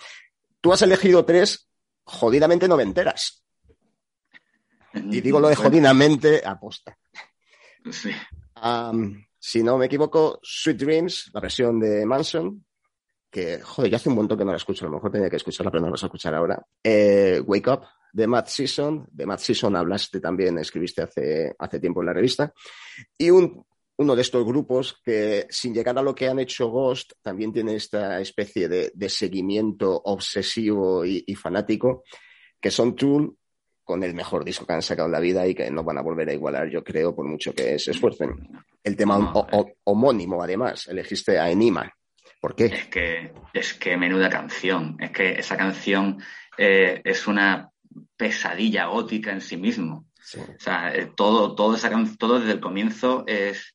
[0.60, 1.68] Tú has elegido tres
[2.04, 3.44] jodidamente noventeras.
[4.94, 6.96] Y digo lo de jodidamente aposta.
[7.90, 8.10] sí.
[9.40, 12.66] Si no me equivoco, Sweet Dreams, la versión de Manson,
[13.30, 15.36] que, joder, ya hace un montón que no la escucho, a lo mejor tenía que
[15.36, 16.60] escucharla, pero no la vas a escuchar ahora.
[16.82, 17.82] Eh, Wake Up,
[18.12, 19.06] de Matt Season.
[19.10, 22.52] De Matt Season hablaste también, escribiste hace, hace tiempo en la revista.
[23.16, 23.64] Y un,
[23.98, 27.74] uno de estos grupos que, sin llegar a lo que han hecho Ghost, también tiene
[27.74, 32.04] esta especie de, de seguimiento obsesivo y, y fanático,
[32.60, 33.36] que son Tool,
[33.82, 36.02] con el mejor disco que han sacado en la vida y que no van a
[36.02, 38.34] volver a igualar, yo creo, por mucho que se esfuercen.
[38.84, 41.90] El tema No, o- o- homónimo, además, elegiste a Enima.
[42.40, 42.66] ¿Por qué?
[42.66, 44.96] Es que, es que menuda canción.
[45.00, 46.22] Es que esa canción
[46.58, 47.70] eh, es una
[48.16, 50.06] pesadilla gótica en sí mismo.
[50.22, 50.38] Sí.
[50.40, 53.74] O sea, eh, todo, todo, esa todo desde el comienzo es,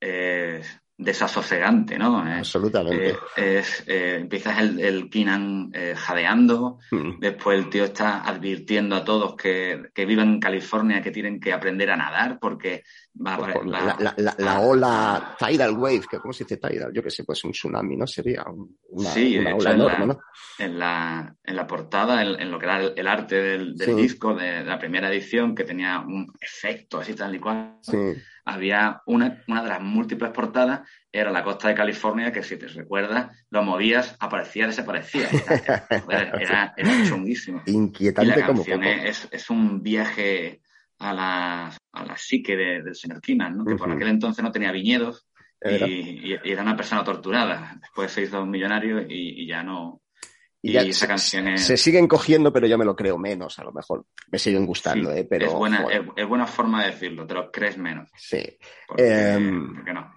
[0.00, 2.26] es desasosegante, ¿no?
[2.26, 3.10] Es, Absolutamente.
[3.10, 7.18] eh, es, eh, empiezas el, el Keenan eh, jadeando, Mm.
[7.20, 11.52] después el tío está advirtiendo a todos que, que viven en California que tienen que
[11.52, 12.82] aprender a nadar porque
[13.24, 16.56] va a Por- va- la, la- la- la ola tidal wave, que ¿cómo se dice
[16.56, 16.90] tidal?
[16.94, 18.06] Yo qué sé, pues un tsunami, ¿no?
[18.06, 20.20] Sería un- una, Sí, una de ola hecho, en la- enorme, ¿no?
[20.58, 23.88] en la, en la portada, en, en lo que era el, el arte del, del
[23.90, 23.94] Sí.
[23.94, 27.98] disco de, la primera edición, que tenía un efecto así tal y cual, Sí.
[28.46, 32.68] Había una, una de las múltiples portadas, era la costa de California, que si te
[32.68, 35.28] recuerdas, lo movías, aparecía, desaparecía.
[36.08, 37.62] Era, era, era chunguísimo.
[37.66, 38.92] Y Inquietante la como canción poco.
[39.04, 40.60] es, es un viaje
[41.00, 43.64] a la, a la psique de- del señor Keenan, ¿no?
[43.64, 45.26] que por aquel entonces no tenía viñedos
[45.62, 45.86] y, Era.
[45.88, 47.76] y- y era una persona torturada.
[47.80, 50.00] Después se hizo un millonario y, y ya no.
[50.66, 53.58] Y ya esa se, canción es, se siguen cogiendo, pero yo me lo creo menos,
[53.58, 54.04] a lo mejor.
[54.30, 55.26] Me siguen gustando, sí, ¿eh?
[55.28, 58.08] Pero, es, buena, es, es buena forma de decirlo, te lo crees menos.
[58.16, 58.42] sí.
[58.86, 60.16] Porque, porque no.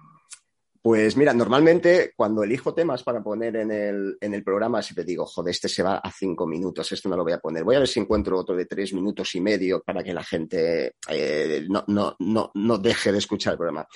[0.82, 5.26] Pues mira, normalmente cuando elijo temas para poner en el, en el programa, siempre digo,
[5.26, 7.64] joder, este se va a cinco minutos, este no lo voy a poner.
[7.64, 10.94] Voy a ver si encuentro otro de tres minutos y medio para que la gente
[11.08, 13.86] eh, no, no, no, no deje de escuchar el programa.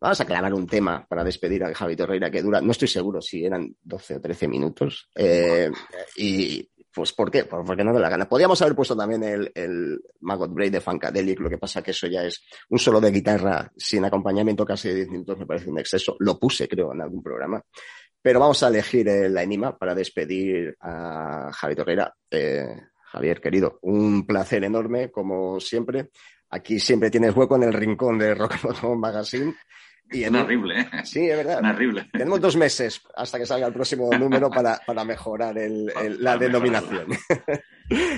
[0.00, 3.20] Vamos a clavar un tema para despedir a Javi Torreira que dura, no estoy seguro
[3.22, 5.08] si eran 12 o 13 minutos.
[5.14, 5.70] Eh,
[6.16, 7.44] y pues, ¿por qué?
[7.44, 8.28] Porque no me da la gana.
[8.28, 12.24] Podríamos haber puesto también el, el Maggot de Funkadelic, lo que pasa que eso ya
[12.24, 16.16] es un solo de guitarra sin acompañamiento casi de 10 minutos, me parece un exceso.
[16.18, 17.62] Lo puse, creo, en algún programa.
[18.20, 22.14] Pero vamos a elegir el la Enima para despedir a Javi Torreira.
[22.30, 22.66] Eh,
[23.12, 26.10] Javier, querido, un placer enorme, como siempre.
[26.50, 29.54] Aquí siempre tienes hueco en el rincón de Rock Bottom Magazine.
[30.10, 30.86] Y Es horrible, ¿eh?
[31.04, 31.60] Sí, es verdad.
[31.64, 32.08] Es horrible.
[32.12, 36.32] Tenemos dos meses hasta que salga el próximo número para, para mejorar el- el- la
[36.34, 37.06] Para denominación.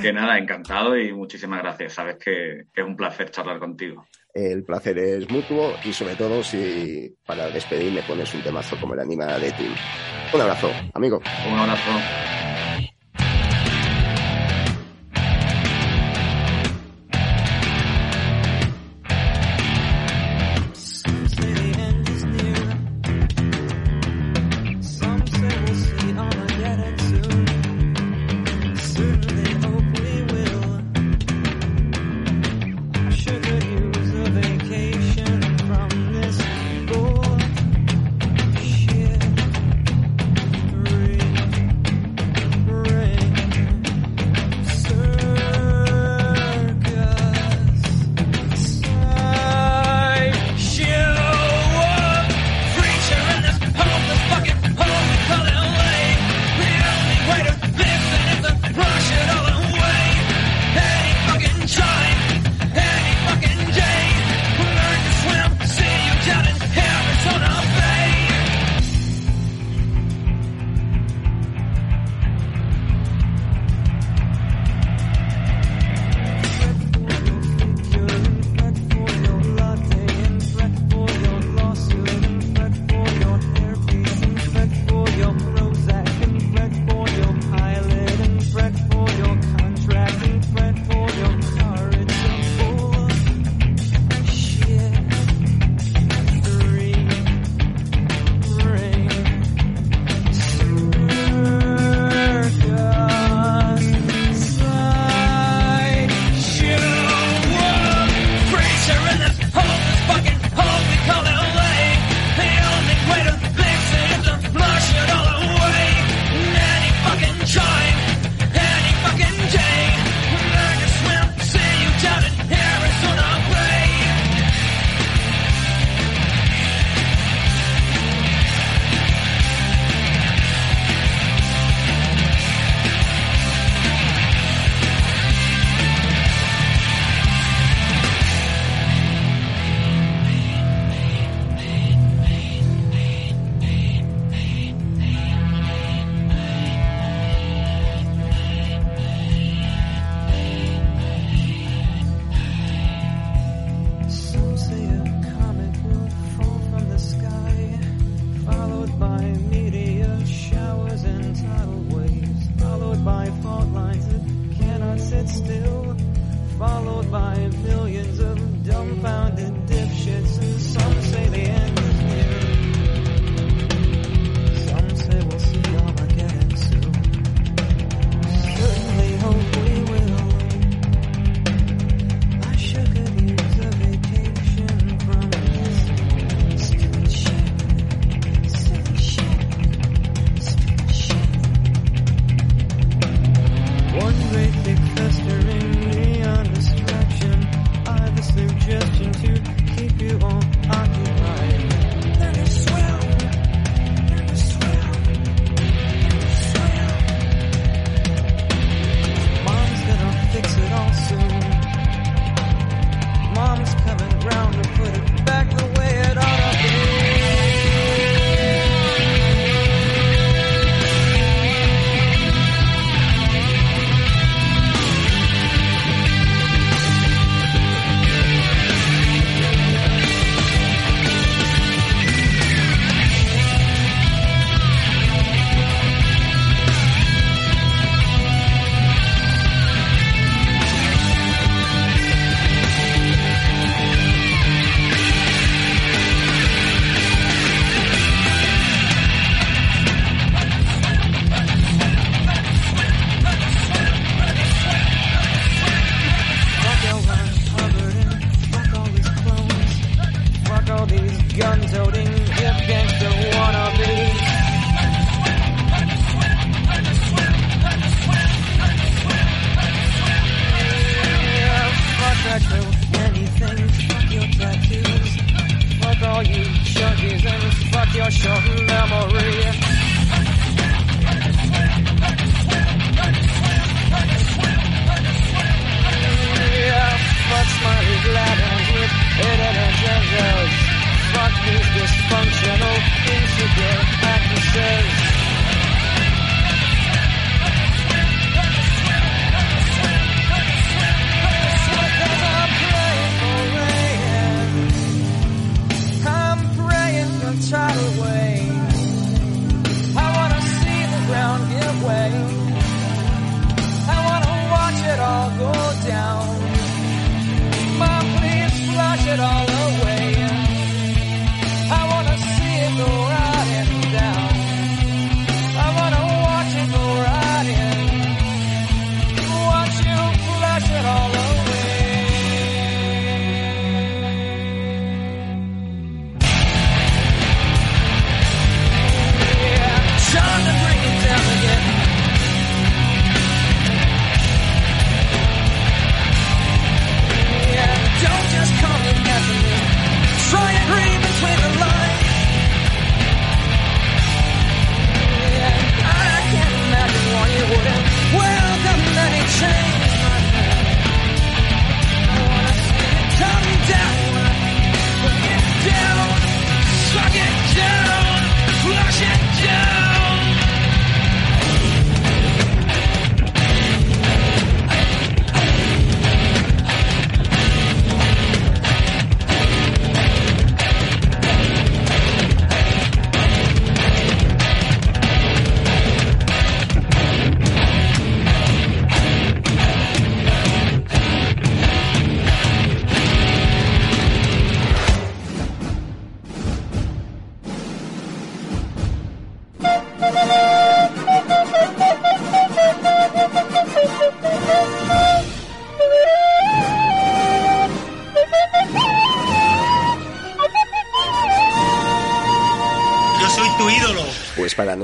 [0.03, 1.93] Que nada, encantado y muchísimas gracias.
[1.95, 4.07] Sabes que, que es un placer charlar contigo.
[4.35, 8.95] El placer es mutuo y sobre todo si para despedir me pones un temazo como
[8.95, 9.75] el anima de Tool.
[10.35, 11.21] Un abrazo, amigo.
[11.51, 11.91] Un abrazo.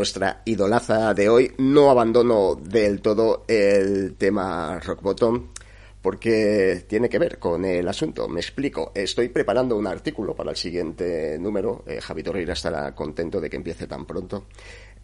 [0.05, 5.49] Nuestra idolaza de hoy no abandono del todo el tema Rock Bottom
[6.03, 8.29] porque tiene que ver con el asunto.
[8.29, 8.93] Me explico.
[8.95, 11.85] Estoy preparando un artículo para el siguiente número.
[11.87, 14.45] Eh, Javi Torreira estará contento de que empiece tan pronto.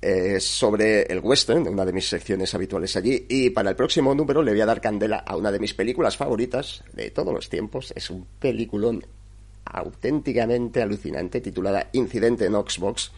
[0.03, 3.24] eh, sobre el western, una de mis secciones habituales allí.
[3.26, 6.18] Y para el próximo número le voy a dar candela a una de mis películas
[6.18, 7.90] favoritas de todos los tiempos.
[7.96, 9.03] Es un peliculón
[9.72, 13.12] auténticamente alucinante titulada Incidente en Oxbox,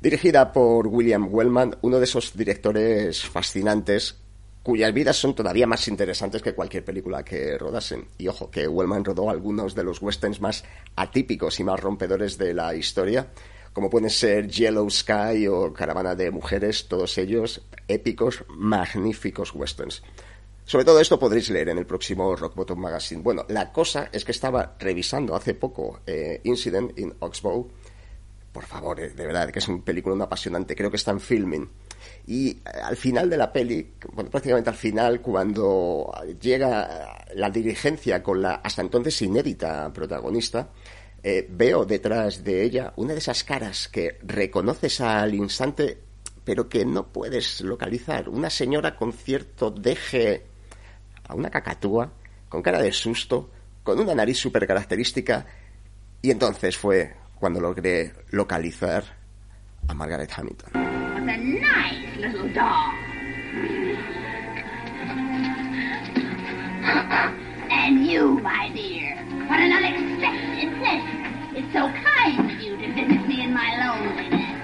[0.00, 4.16] dirigida por William Wellman, uno de esos directores fascinantes
[4.62, 8.08] cuyas vidas son todavía más interesantes que cualquier película que rodasen.
[8.18, 10.64] Y ojo, que Wellman rodó algunos de los westerns más
[10.96, 13.28] atípicos y más rompedores de la historia,
[13.72, 20.02] como pueden ser Yellow Sky o Caravana de Mujeres, todos ellos épicos, magníficos westerns.
[20.64, 23.22] Sobre todo esto podréis leer en el próximo Rock Bottom Magazine.
[23.22, 27.68] Bueno, la cosa es que estaba revisando hace poco eh, Incident in Oxbow.
[28.52, 30.74] Por favor, eh, de verdad, que es un película apasionante.
[30.74, 31.68] Creo que está en filming.
[32.26, 38.22] Y eh, al final de la peli, bueno, prácticamente al final, cuando llega la dirigencia
[38.22, 40.70] con la hasta entonces inédita protagonista,
[41.22, 45.98] eh, veo detrás de ella una de esas caras que reconoces al instante,
[46.44, 48.28] pero que no puedes localizar.
[48.28, 50.46] Una señora con cierto deje
[51.28, 52.12] a una cacatúa,
[52.48, 53.50] con cara de susto,
[53.84, 55.46] con una nariz súper característica,
[56.22, 59.02] y entonces fue cuando logré localizar
[59.88, 60.70] a Margaret Hamilton.
[60.74, 62.94] What a nice little dog.
[67.70, 69.16] And you, my dear,
[69.48, 71.56] what an unexpected pleasure.
[71.56, 74.60] It's so kind of you to visit me in my loneliness.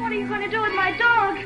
[0.00, 1.36] What are you going to do with my dog?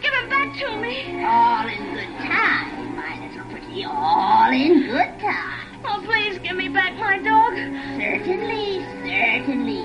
[0.00, 1.24] Give it back to me.
[1.24, 3.84] All in good time, my little pretty.
[3.84, 5.71] All in good time.
[5.84, 7.54] Oh, please give me back my dog.
[7.98, 9.82] Certainly, certainly.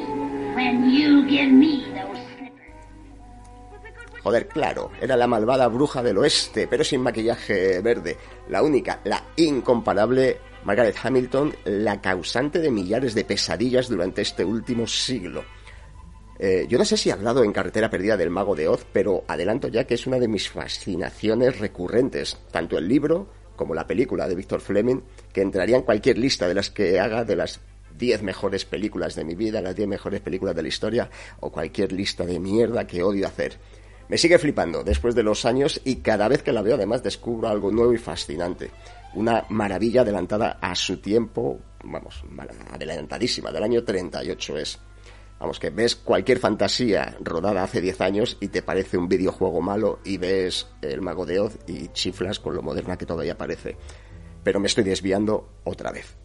[0.56, 2.18] When you give me those
[4.24, 8.18] Joder, claro, era la malvada bruja del oeste, pero sin maquillaje verde.
[8.50, 14.86] La única, la incomparable Margaret Hamilton, la causante de millares de pesadillas durante este último
[14.86, 15.46] siglo.
[16.40, 19.24] Eh, yo no sé si he hablado en Carretera Perdida del Mago de Oz, pero
[19.30, 24.26] adelanto ya que es una de mis fascinaciones recurrentes, tanto el libro como la película
[24.30, 25.02] de Víctor Fleming,
[25.34, 27.60] que entraría en cualquier lista de las que haga de las
[27.98, 31.10] 10 mejores películas de mi vida, las 10 mejores películas de la historia,
[31.42, 33.58] o cualquier lista de mierda que odio hacer.
[34.08, 37.50] Me sigue flipando después de los años y cada vez que la veo además descubro
[37.50, 38.72] algo nuevo y fascinante.
[39.16, 42.24] Una maravilla adelantada a su tiempo, vamos,
[42.72, 44.80] adelantadísima, del año 38 es.
[45.40, 50.00] Vamos, que ves cualquier fantasía rodada hace 10 años y te parece un videojuego malo
[50.04, 53.78] y ves el mago de Oz y chiflas con lo moderna que todavía parece.
[54.44, 56.16] Pero me estoy desviando otra vez.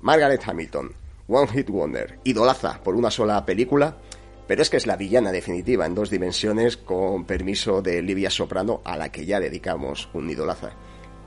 [0.00, 0.92] Margaret Hamilton,
[1.28, 3.96] One Hit Wonder, idolaza por una sola película,
[4.48, 8.82] pero es que es la villana definitiva en dos dimensiones con permiso de Livia Soprano
[8.84, 10.72] a la que ya dedicamos un idolaza.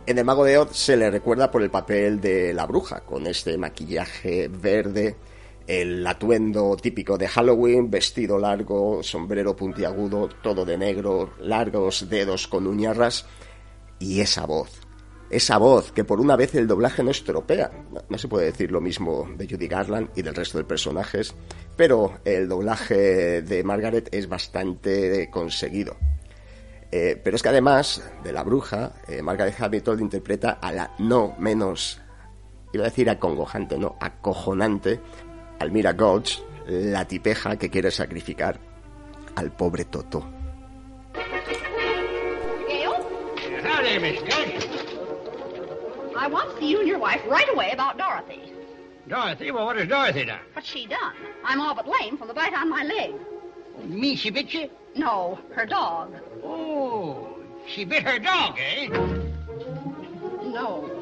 [0.05, 3.27] En El Mago de Oz se le recuerda por el papel de la bruja, con
[3.27, 5.15] este maquillaje verde,
[5.67, 12.65] el atuendo típico de Halloween, vestido largo, sombrero puntiagudo, todo de negro, largos dedos con
[12.67, 13.25] uñarras
[13.99, 14.81] y esa voz.
[15.29, 17.69] Esa voz que por una vez el doblaje no estropea.
[18.07, 21.35] No, se puede decir lo mismo de Judy Garland y del resto de personajes,
[21.75, 25.97] pero el doblaje de Margaret es bastante conseguido.
[26.89, 31.35] Eh, pero es que además de la bruja, eh, Margaret Hamilton interpreta a la no
[31.37, 31.99] menos,
[32.71, 35.01] iba a decir acongojante, no, acojonante,
[35.59, 38.59] Almira Gulch, la tipeja que quiere sacrificar
[39.35, 40.25] al pobre Toto.
[42.67, 42.93] Gail,
[43.63, 44.67] Howdy, Miss Gulch.
[46.17, 48.41] I want to see you and your wife right away about Dorothy.
[49.07, 49.51] Dorothy?
[49.51, 50.39] Well, what has Dorothy done?
[50.53, 51.13] What's she done?
[51.45, 53.13] I'm all but lame from the bite on my leg.
[53.87, 54.69] You mean she bit you?
[54.95, 56.13] No, her dog.
[56.43, 57.37] Oh,
[57.67, 58.87] she bit her dog, eh?
[60.47, 60.96] No.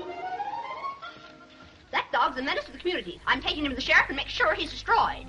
[1.95, 3.21] That dog's a menace to the community.
[3.25, 5.27] I'm taking him to the sheriff and make sure he's destroyed.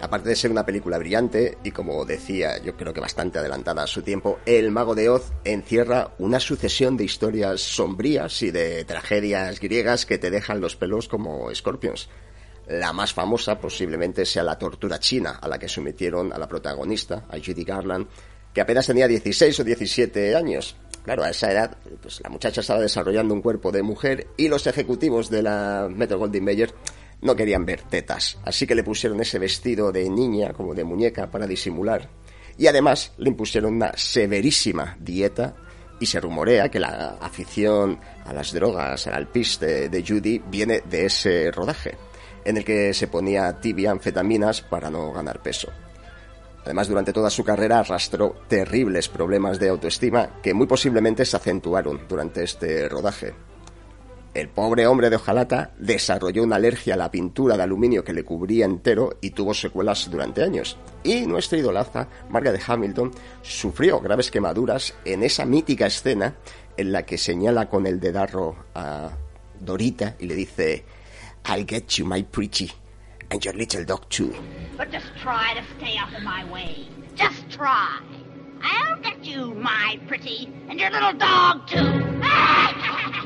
[0.00, 3.86] Aparte de ser una película brillante y como decía, yo creo que bastante adelantada a
[3.88, 9.58] su tiempo, El Mago de Oz encierra una sucesión de historias sombrías y de tragedias
[9.58, 12.08] griegas que te dejan los pelos como escorpions.
[12.68, 17.24] La más famosa posiblemente sea la tortura china a la que sometieron a la protagonista,
[17.28, 18.06] a Judy Garland,
[18.54, 20.76] que apenas tenía 16 o 17 años.
[21.08, 24.66] Claro, a esa edad, pues la muchacha estaba desarrollando un cuerpo de mujer y los
[24.66, 26.74] ejecutivos de la Metro Goldwyn Mayer
[27.22, 31.30] no querían ver tetas, así que le pusieron ese vestido de niña, como de muñeca,
[31.30, 32.10] para disimular.
[32.58, 35.56] Y además le impusieron una severísima dieta
[35.98, 41.06] y se rumorea que la afición a las drogas, al alpiste de Judy, viene de
[41.06, 41.96] ese rodaje,
[42.44, 45.72] en el que se ponía tibia anfetaminas para no ganar peso.
[46.68, 52.02] Además, durante toda su carrera arrastró terribles problemas de autoestima que muy posiblemente se acentuaron
[52.06, 53.32] durante este rodaje.
[54.34, 58.22] El pobre hombre de hojalata desarrolló una alergia a la pintura de aluminio que le
[58.22, 60.76] cubría entero y tuvo secuelas durante años.
[61.02, 66.34] Y nuestra idolaza, Margaret Hamilton, sufrió graves quemaduras en esa mítica escena
[66.76, 69.12] en la que señala con el dedarro a
[69.58, 70.84] Dorita y le dice
[71.48, 72.70] I'll get you, my pretty,
[73.30, 74.34] and your little dog too.
[74.76, 76.88] But just try to stay out of my way.
[77.14, 78.00] Just try.
[78.62, 82.18] I'll get you, my pretty, and your little dog, too.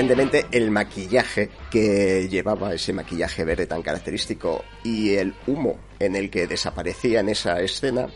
[0.00, 6.30] Aparentemente el maquillaje que llevaba, ese maquillaje verde tan característico, y el humo en el
[6.30, 8.06] que desaparecía en esa escena,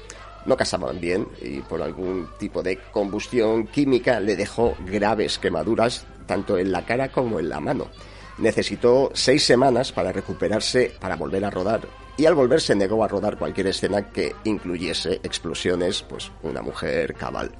[0.46, 6.56] no casaban bien y por algún tipo de combustión química le dejó graves quemaduras tanto
[6.56, 7.88] en la cara como en la mano.
[8.38, 11.82] Necesitó seis semanas para recuperarse para volver a rodar
[12.16, 17.12] y al volver se negó a rodar cualquier escena que incluyese explosiones, pues una mujer
[17.12, 17.50] cabal.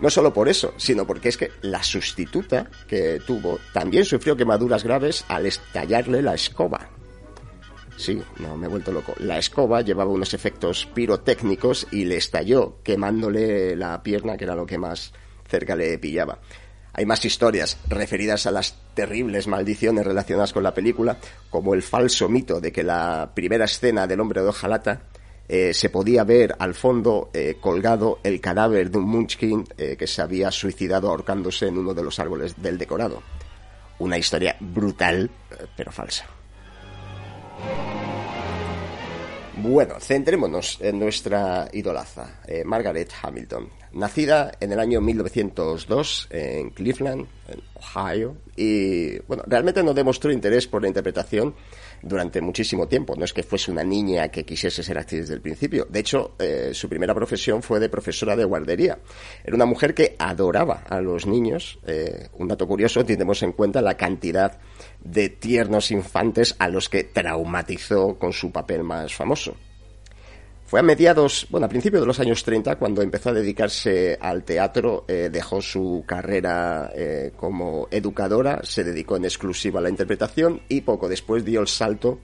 [0.00, 4.84] No solo por eso, sino porque es que la sustituta que tuvo también sufrió quemaduras
[4.84, 6.88] graves al estallarle la escoba.
[7.96, 9.12] Sí, no, me he vuelto loco.
[9.18, 14.66] La escoba llevaba unos efectos pirotécnicos y le estalló, quemándole la pierna, que era lo
[14.66, 15.12] que más
[15.48, 16.38] cerca le pillaba.
[16.92, 21.16] Hay más historias referidas a las terribles maldiciones relacionadas con la película,
[21.50, 25.02] como el falso mito de que la primera escena del hombre de hojalata
[25.48, 30.06] eh, se podía ver al fondo eh, colgado el cadáver de un Munchkin eh, que
[30.06, 33.22] se había suicidado ahorcándose en uno de los árboles del decorado.
[33.98, 35.30] Una historia brutal,
[35.74, 36.26] pero falsa.
[39.56, 43.68] Bueno, centrémonos en nuestra idolaza, Margaret Hamilton.
[43.92, 50.66] Nacida en el año 1902 en Cleveland, en Ohio, y bueno, realmente no demostró interés
[50.66, 51.54] por la interpretación
[52.02, 53.14] durante muchísimo tiempo.
[53.16, 55.86] No es que fuese una niña que quisiese ser actriz desde el principio.
[55.88, 58.98] De hecho, eh, su primera profesión fue de profesora de guardería.
[59.44, 61.78] Era una mujer que adoraba a los niños.
[61.86, 64.58] Eh, un dato curioso, tenemos en cuenta la cantidad
[65.00, 69.54] de tiernos infantes a los que traumatizó con su papel más famoso.
[70.68, 74.44] Fue a mediados, bueno, a principios de los años 30 cuando empezó a dedicarse al
[74.44, 80.60] teatro, eh, dejó su carrera eh, como educadora, se dedicó en exclusiva a la interpretación
[80.68, 82.18] y poco después dio el salto,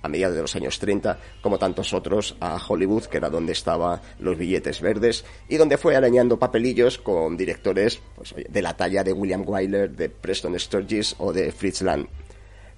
[0.00, 4.00] a mediados de los años 30, como tantos otros, a Hollywood, que era donde estaban
[4.18, 9.12] los billetes verdes y donde fue arañando papelillos con directores pues, de la talla de
[9.12, 12.06] William Wyler, de Preston Sturges o de Fritz Lang.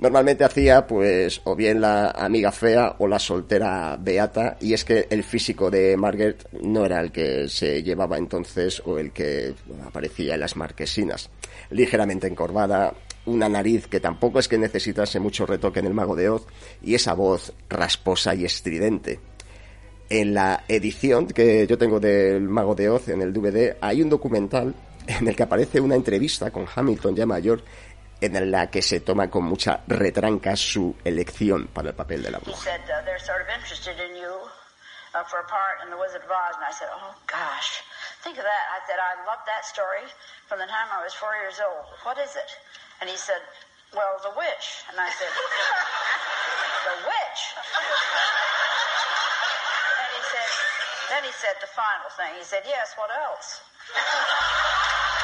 [0.03, 5.07] Normalmente hacía, pues, o bien la amiga fea o la soltera beata, y es que
[5.09, 9.55] el físico de Margaret no era el que se llevaba entonces o el que
[9.86, 11.30] aparecía en las marquesinas.
[11.70, 12.94] Ligeramente encorvada,
[13.26, 16.48] una nariz que tampoco es que necesitase mucho retoque en el mago de Oz,
[16.82, 19.20] y esa voz rasposa y estridente.
[20.11, 24.09] En la edición que yo tengo del Mago de Oz, en el DVD, hay un
[24.09, 24.74] documental
[25.07, 27.62] en el que aparece una entrevista con Hamilton ya mayor
[28.22, 32.38] en la que se toma con mucha retranca su elección para el papel de la
[32.38, 32.62] He bruja.
[32.62, 34.32] said, they're sort of interested in you
[35.28, 36.54] for a part in The Wizard of Oz.
[36.56, 36.88] And I said,
[37.26, 37.82] gosh,
[38.24, 38.64] think of that.
[38.72, 40.06] I said, I loved that story
[40.48, 41.84] from the time I was four years old.
[42.04, 42.50] What is it?
[43.00, 43.42] And he said,
[43.92, 44.66] well, The Witch.
[44.88, 45.28] And I said,
[46.88, 47.40] The Witch?
[50.00, 50.48] And he said,
[51.12, 52.32] then he said the final thing.
[52.40, 53.60] He said, yes, what else?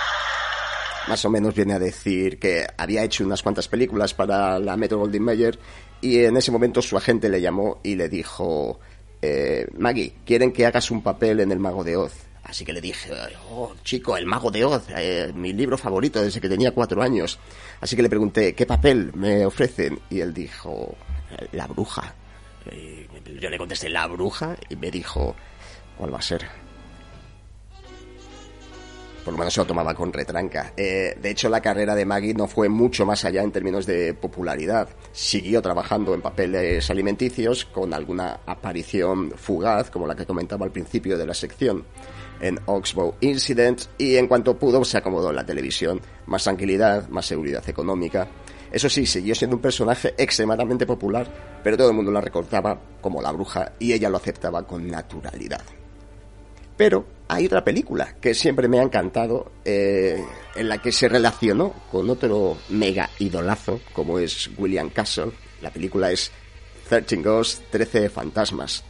[1.07, 4.99] Más o menos viene a decir que había hecho unas cuantas películas para la Metro
[4.99, 5.59] Goldwyn Mayer
[6.01, 8.79] y en ese momento su agente le llamó y le dijo,
[9.23, 12.13] eh, Maggie, quieren que hagas un papel en El Mago de Oz.
[12.45, 13.11] Así que le dije,
[13.51, 17.39] oh, chico, El Mago de Oz, eh, mi libro favorito desde que tenía cuatro años.
[17.81, 19.99] Así que le pregunté, ¿qué papel me ofrecen?
[20.09, 20.95] Y él dijo,
[21.53, 22.15] La Bruja.
[22.73, 23.07] Y
[23.39, 25.35] yo le contesté, La Bruja, y me dijo,
[25.97, 26.68] ¿cuál va a ser?
[29.29, 30.73] Por lo menos se lo tomaba con retranca.
[30.75, 34.15] Eh, de hecho, la carrera de Maggie no fue mucho más allá en términos de
[34.15, 34.89] popularidad.
[35.13, 41.19] Siguió trabajando en papeles alimenticios con alguna aparición fugaz, como la que comentaba al principio
[41.19, 41.85] de la sección,
[42.41, 46.01] en Oxbow Incident, y en cuanto pudo se acomodó en la televisión.
[46.25, 48.27] Más tranquilidad, más seguridad económica.
[48.73, 53.21] Eso sí, siguió siendo un personaje extremadamente popular, pero todo el mundo la recordaba como
[53.21, 55.61] la bruja y ella lo aceptaba con naturalidad.
[56.79, 60.25] Pero hay otra película que siempre me ha encantado, eh,
[60.57, 65.33] en la que se relacionó con otro mega idolazo, como es William Castle.
[65.61, 66.33] La película es
[66.89, 68.83] 13 Ghosts, 13 fantasmas.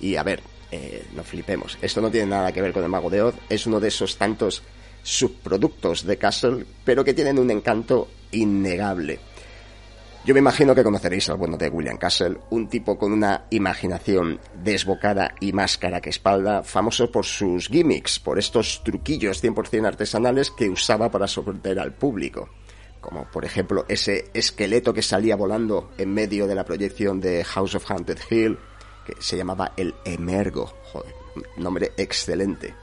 [0.00, 3.10] Y a ver, eh, no flipemos, esto no tiene nada que ver con el Mago
[3.10, 4.62] de Oz, es uno de esos tantos
[5.02, 9.18] subproductos de Castle, pero que tienen un encanto innegable.
[10.22, 14.38] Yo me imagino que conoceréis al bueno de William Castle, un tipo con una imaginación
[14.62, 20.68] desbocada y máscara que espalda, famoso por sus gimmicks, por estos truquillos 100% artesanales que
[20.68, 22.50] usaba para sorprender al público.
[23.00, 27.76] Como por ejemplo ese esqueleto que salía volando en medio de la proyección de House
[27.76, 28.58] of Haunted Hill,
[29.06, 30.66] que se llamaba el Emergo.
[30.92, 31.14] Joder,
[31.56, 32.74] nombre excelente.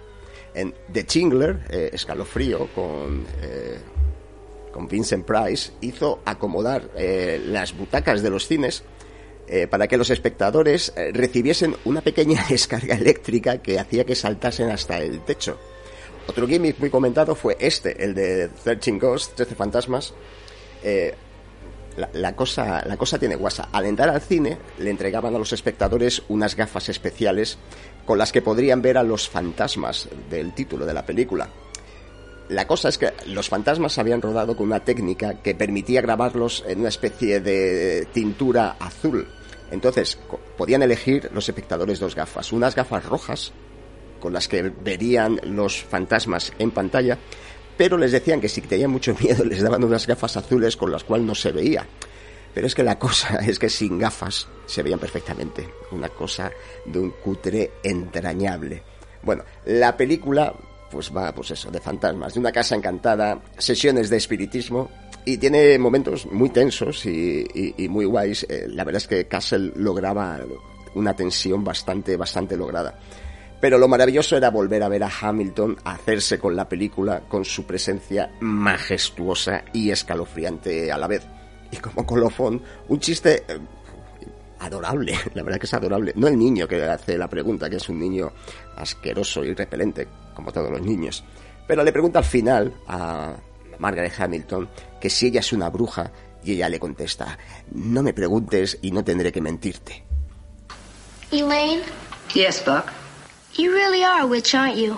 [0.55, 3.79] En The Chingler, eh, Escalofrío, con eh,
[4.77, 8.83] con Vincent Price, hizo acomodar eh, las butacas de los cines
[9.47, 14.69] eh, para que los espectadores eh, recibiesen una pequeña descarga eléctrica que hacía que saltasen
[14.69, 15.57] hasta el techo.
[16.27, 20.13] Otro gimmick muy comentado fue este, el de 13 Ghosts, 13 fantasmas.
[21.95, 23.69] La, la cosa, la cosa tiene guasa.
[23.71, 27.57] Al entrar al cine, le entregaban a los espectadores unas gafas especiales
[28.05, 31.49] con las que podrían ver a los fantasmas del título de la película.
[32.49, 36.79] La cosa es que los fantasmas habían rodado con una técnica que permitía grabarlos en
[36.79, 39.27] una especie de tintura azul.
[39.69, 40.17] Entonces,
[40.57, 42.53] podían elegir los espectadores dos gafas.
[42.53, 43.51] Unas gafas rojas
[44.21, 47.17] con las que verían los fantasmas en pantalla,
[47.75, 51.03] pero les decían que si tenían mucho miedo les daban unas gafas azules con las
[51.03, 51.85] cuales no se veía.
[52.53, 55.69] Pero es que la cosa es que sin gafas se veían perfectamente.
[55.91, 56.49] Una cosa
[56.85, 58.81] de un cutre entrañable.
[59.21, 60.53] Bueno, la película
[60.89, 64.89] pues va, pues eso, de fantasmas, de una casa encantada, sesiones de espiritismo
[65.25, 68.45] y tiene momentos muy tensos y, muy guays.
[68.49, 70.39] Eh, la verdad es que Castle lograba
[70.95, 72.97] una tensión bastante, bastante lograda.
[73.59, 77.65] Pero lo maravilloso era volver a ver a Hamilton hacerse con la película con su
[77.65, 81.27] presencia majestuosa y escalofriante a la vez.
[81.71, 83.59] Y como colofón, un chiste eh,
[84.59, 86.13] adorable, la verdad que es adorable.
[86.15, 88.31] No el niño que hace la pregunta, que es un niño
[88.75, 90.07] asqueroso y repelente,
[90.37, 91.23] como todos los niños.
[91.67, 93.33] Pero le pregunta al final a
[93.79, 94.69] Margaret Hamilton
[95.01, 96.11] que si ella es una bruja
[96.43, 97.37] y ella le contesta,
[97.73, 100.03] no me preguntes y no tendré que mentirte.
[101.31, 101.81] Elaine,
[102.33, 102.85] Yes, Buck.
[103.57, 104.97] you really are a witch, aren't you?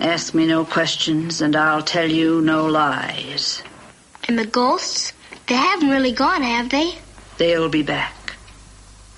[0.00, 3.62] Ask me no questions and I'll tell you no lies.
[4.28, 5.12] And the ghosts?
[5.46, 6.94] They haven't really gone, have they?
[7.38, 8.14] They'll be back.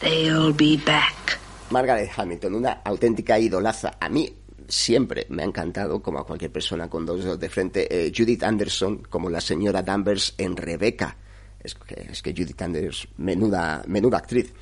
[0.00, 1.38] They'll be back.
[1.70, 3.96] Margaret Hamilton, una auténtica idolaza.
[4.00, 4.32] A mí
[4.72, 8.42] siempre me ha encantado, como a cualquier persona con dos dedos de frente, eh, Judith
[8.42, 11.14] Anderson como la señora Danvers en Rebecca.
[11.62, 14.52] Es que, es que Judith Anderson, menuda, menuda actriz.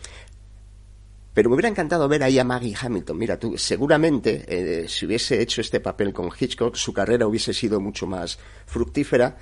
[1.33, 3.17] Pero me hubiera encantado ver ahí a Maggie Hamilton.
[3.17, 7.81] Mira tú, seguramente eh, si hubiese hecho este papel con Hitchcock, su carrera hubiese sido
[7.81, 8.37] mucho más
[8.67, 9.37] fructífera.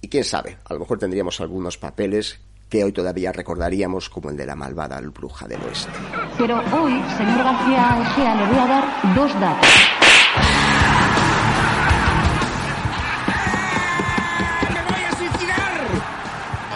[0.00, 4.38] Y quién sabe, a lo mejor tendríamos algunos papeles que hoy todavía recordaríamos como el
[4.38, 5.92] de la malvada bruja del oeste.
[6.38, 9.93] Pero hoy, señor García le voy a dar dos datos.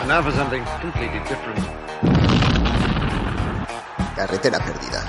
[0.08, 1.60] Now for something completely different.
[4.16, 5.04] Carretera perdida.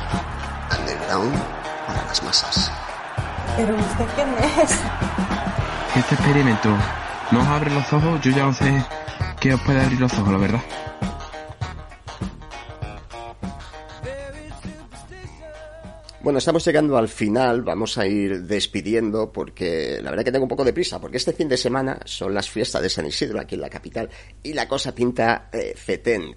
[0.78, 1.34] Underground
[1.88, 2.70] para las masas.
[3.56, 4.28] ¿Pero usted quién
[4.62, 4.72] es?
[5.95, 6.70] Este experimento
[7.32, 8.86] no os abre los ojos, yo ya no sé
[9.39, 10.60] qué os puede abrir los ojos, la verdad.
[16.22, 20.49] Bueno, estamos llegando al final, vamos a ir despidiendo porque la verdad que tengo un
[20.49, 23.55] poco de prisa, porque este fin de semana son las fiestas de San Isidro aquí
[23.55, 24.09] en la capital
[24.43, 26.36] y la cosa pinta eh, fetén,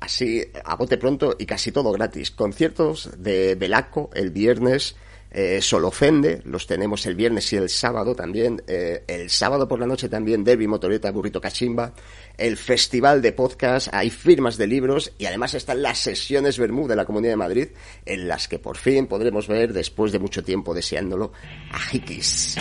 [0.00, 2.30] así a bote pronto y casi todo gratis.
[2.30, 4.96] Conciertos de Belaco el viernes,
[5.32, 9.86] eh, Solofende, los tenemos el viernes y el sábado también, eh, el sábado por la
[9.86, 11.94] noche también Derby Motoreta Burrito Cachimba,
[12.36, 16.96] el festival de podcast, hay firmas de libros y además están las sesiones Bermú de
[16.96, 17.68] la Comunidad de Madrid
[18.04, 21.32] en las que por fin podremos ver, después de mucho tiempo deseándolo,
[21.70, 22.56] a Hikis.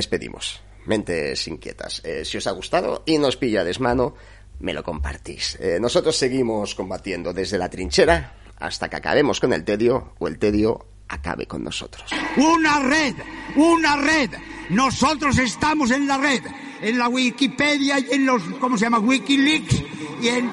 [0.00, 0.62] Despedimos.
[0.86, 2.00] Mentes inquietas.
[2.04, 4.14] Eh, si os ha gustado y nos pilla desmano,
[4.60, 5.58] me lo compartís.
[5.60, 10.38] Eh, nosotros seguimos combatiendo desde la trinchera hasta que acabemos con el tedio o el
[10.38, 12.10] tedio acabe con nosotros.
[12.36, 13.14] Una red,
[13.56, 14.30] una red.
[14.70, 16.42] Nosotros estamos en la red,
[16.80, 19.00] en la Wikipedia y en los, ¿cómo se llama?
[19.00, 19.82] Wikileaks
[20.22, 20.50] y en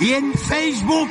[0.00, 1.10] y en Facebook.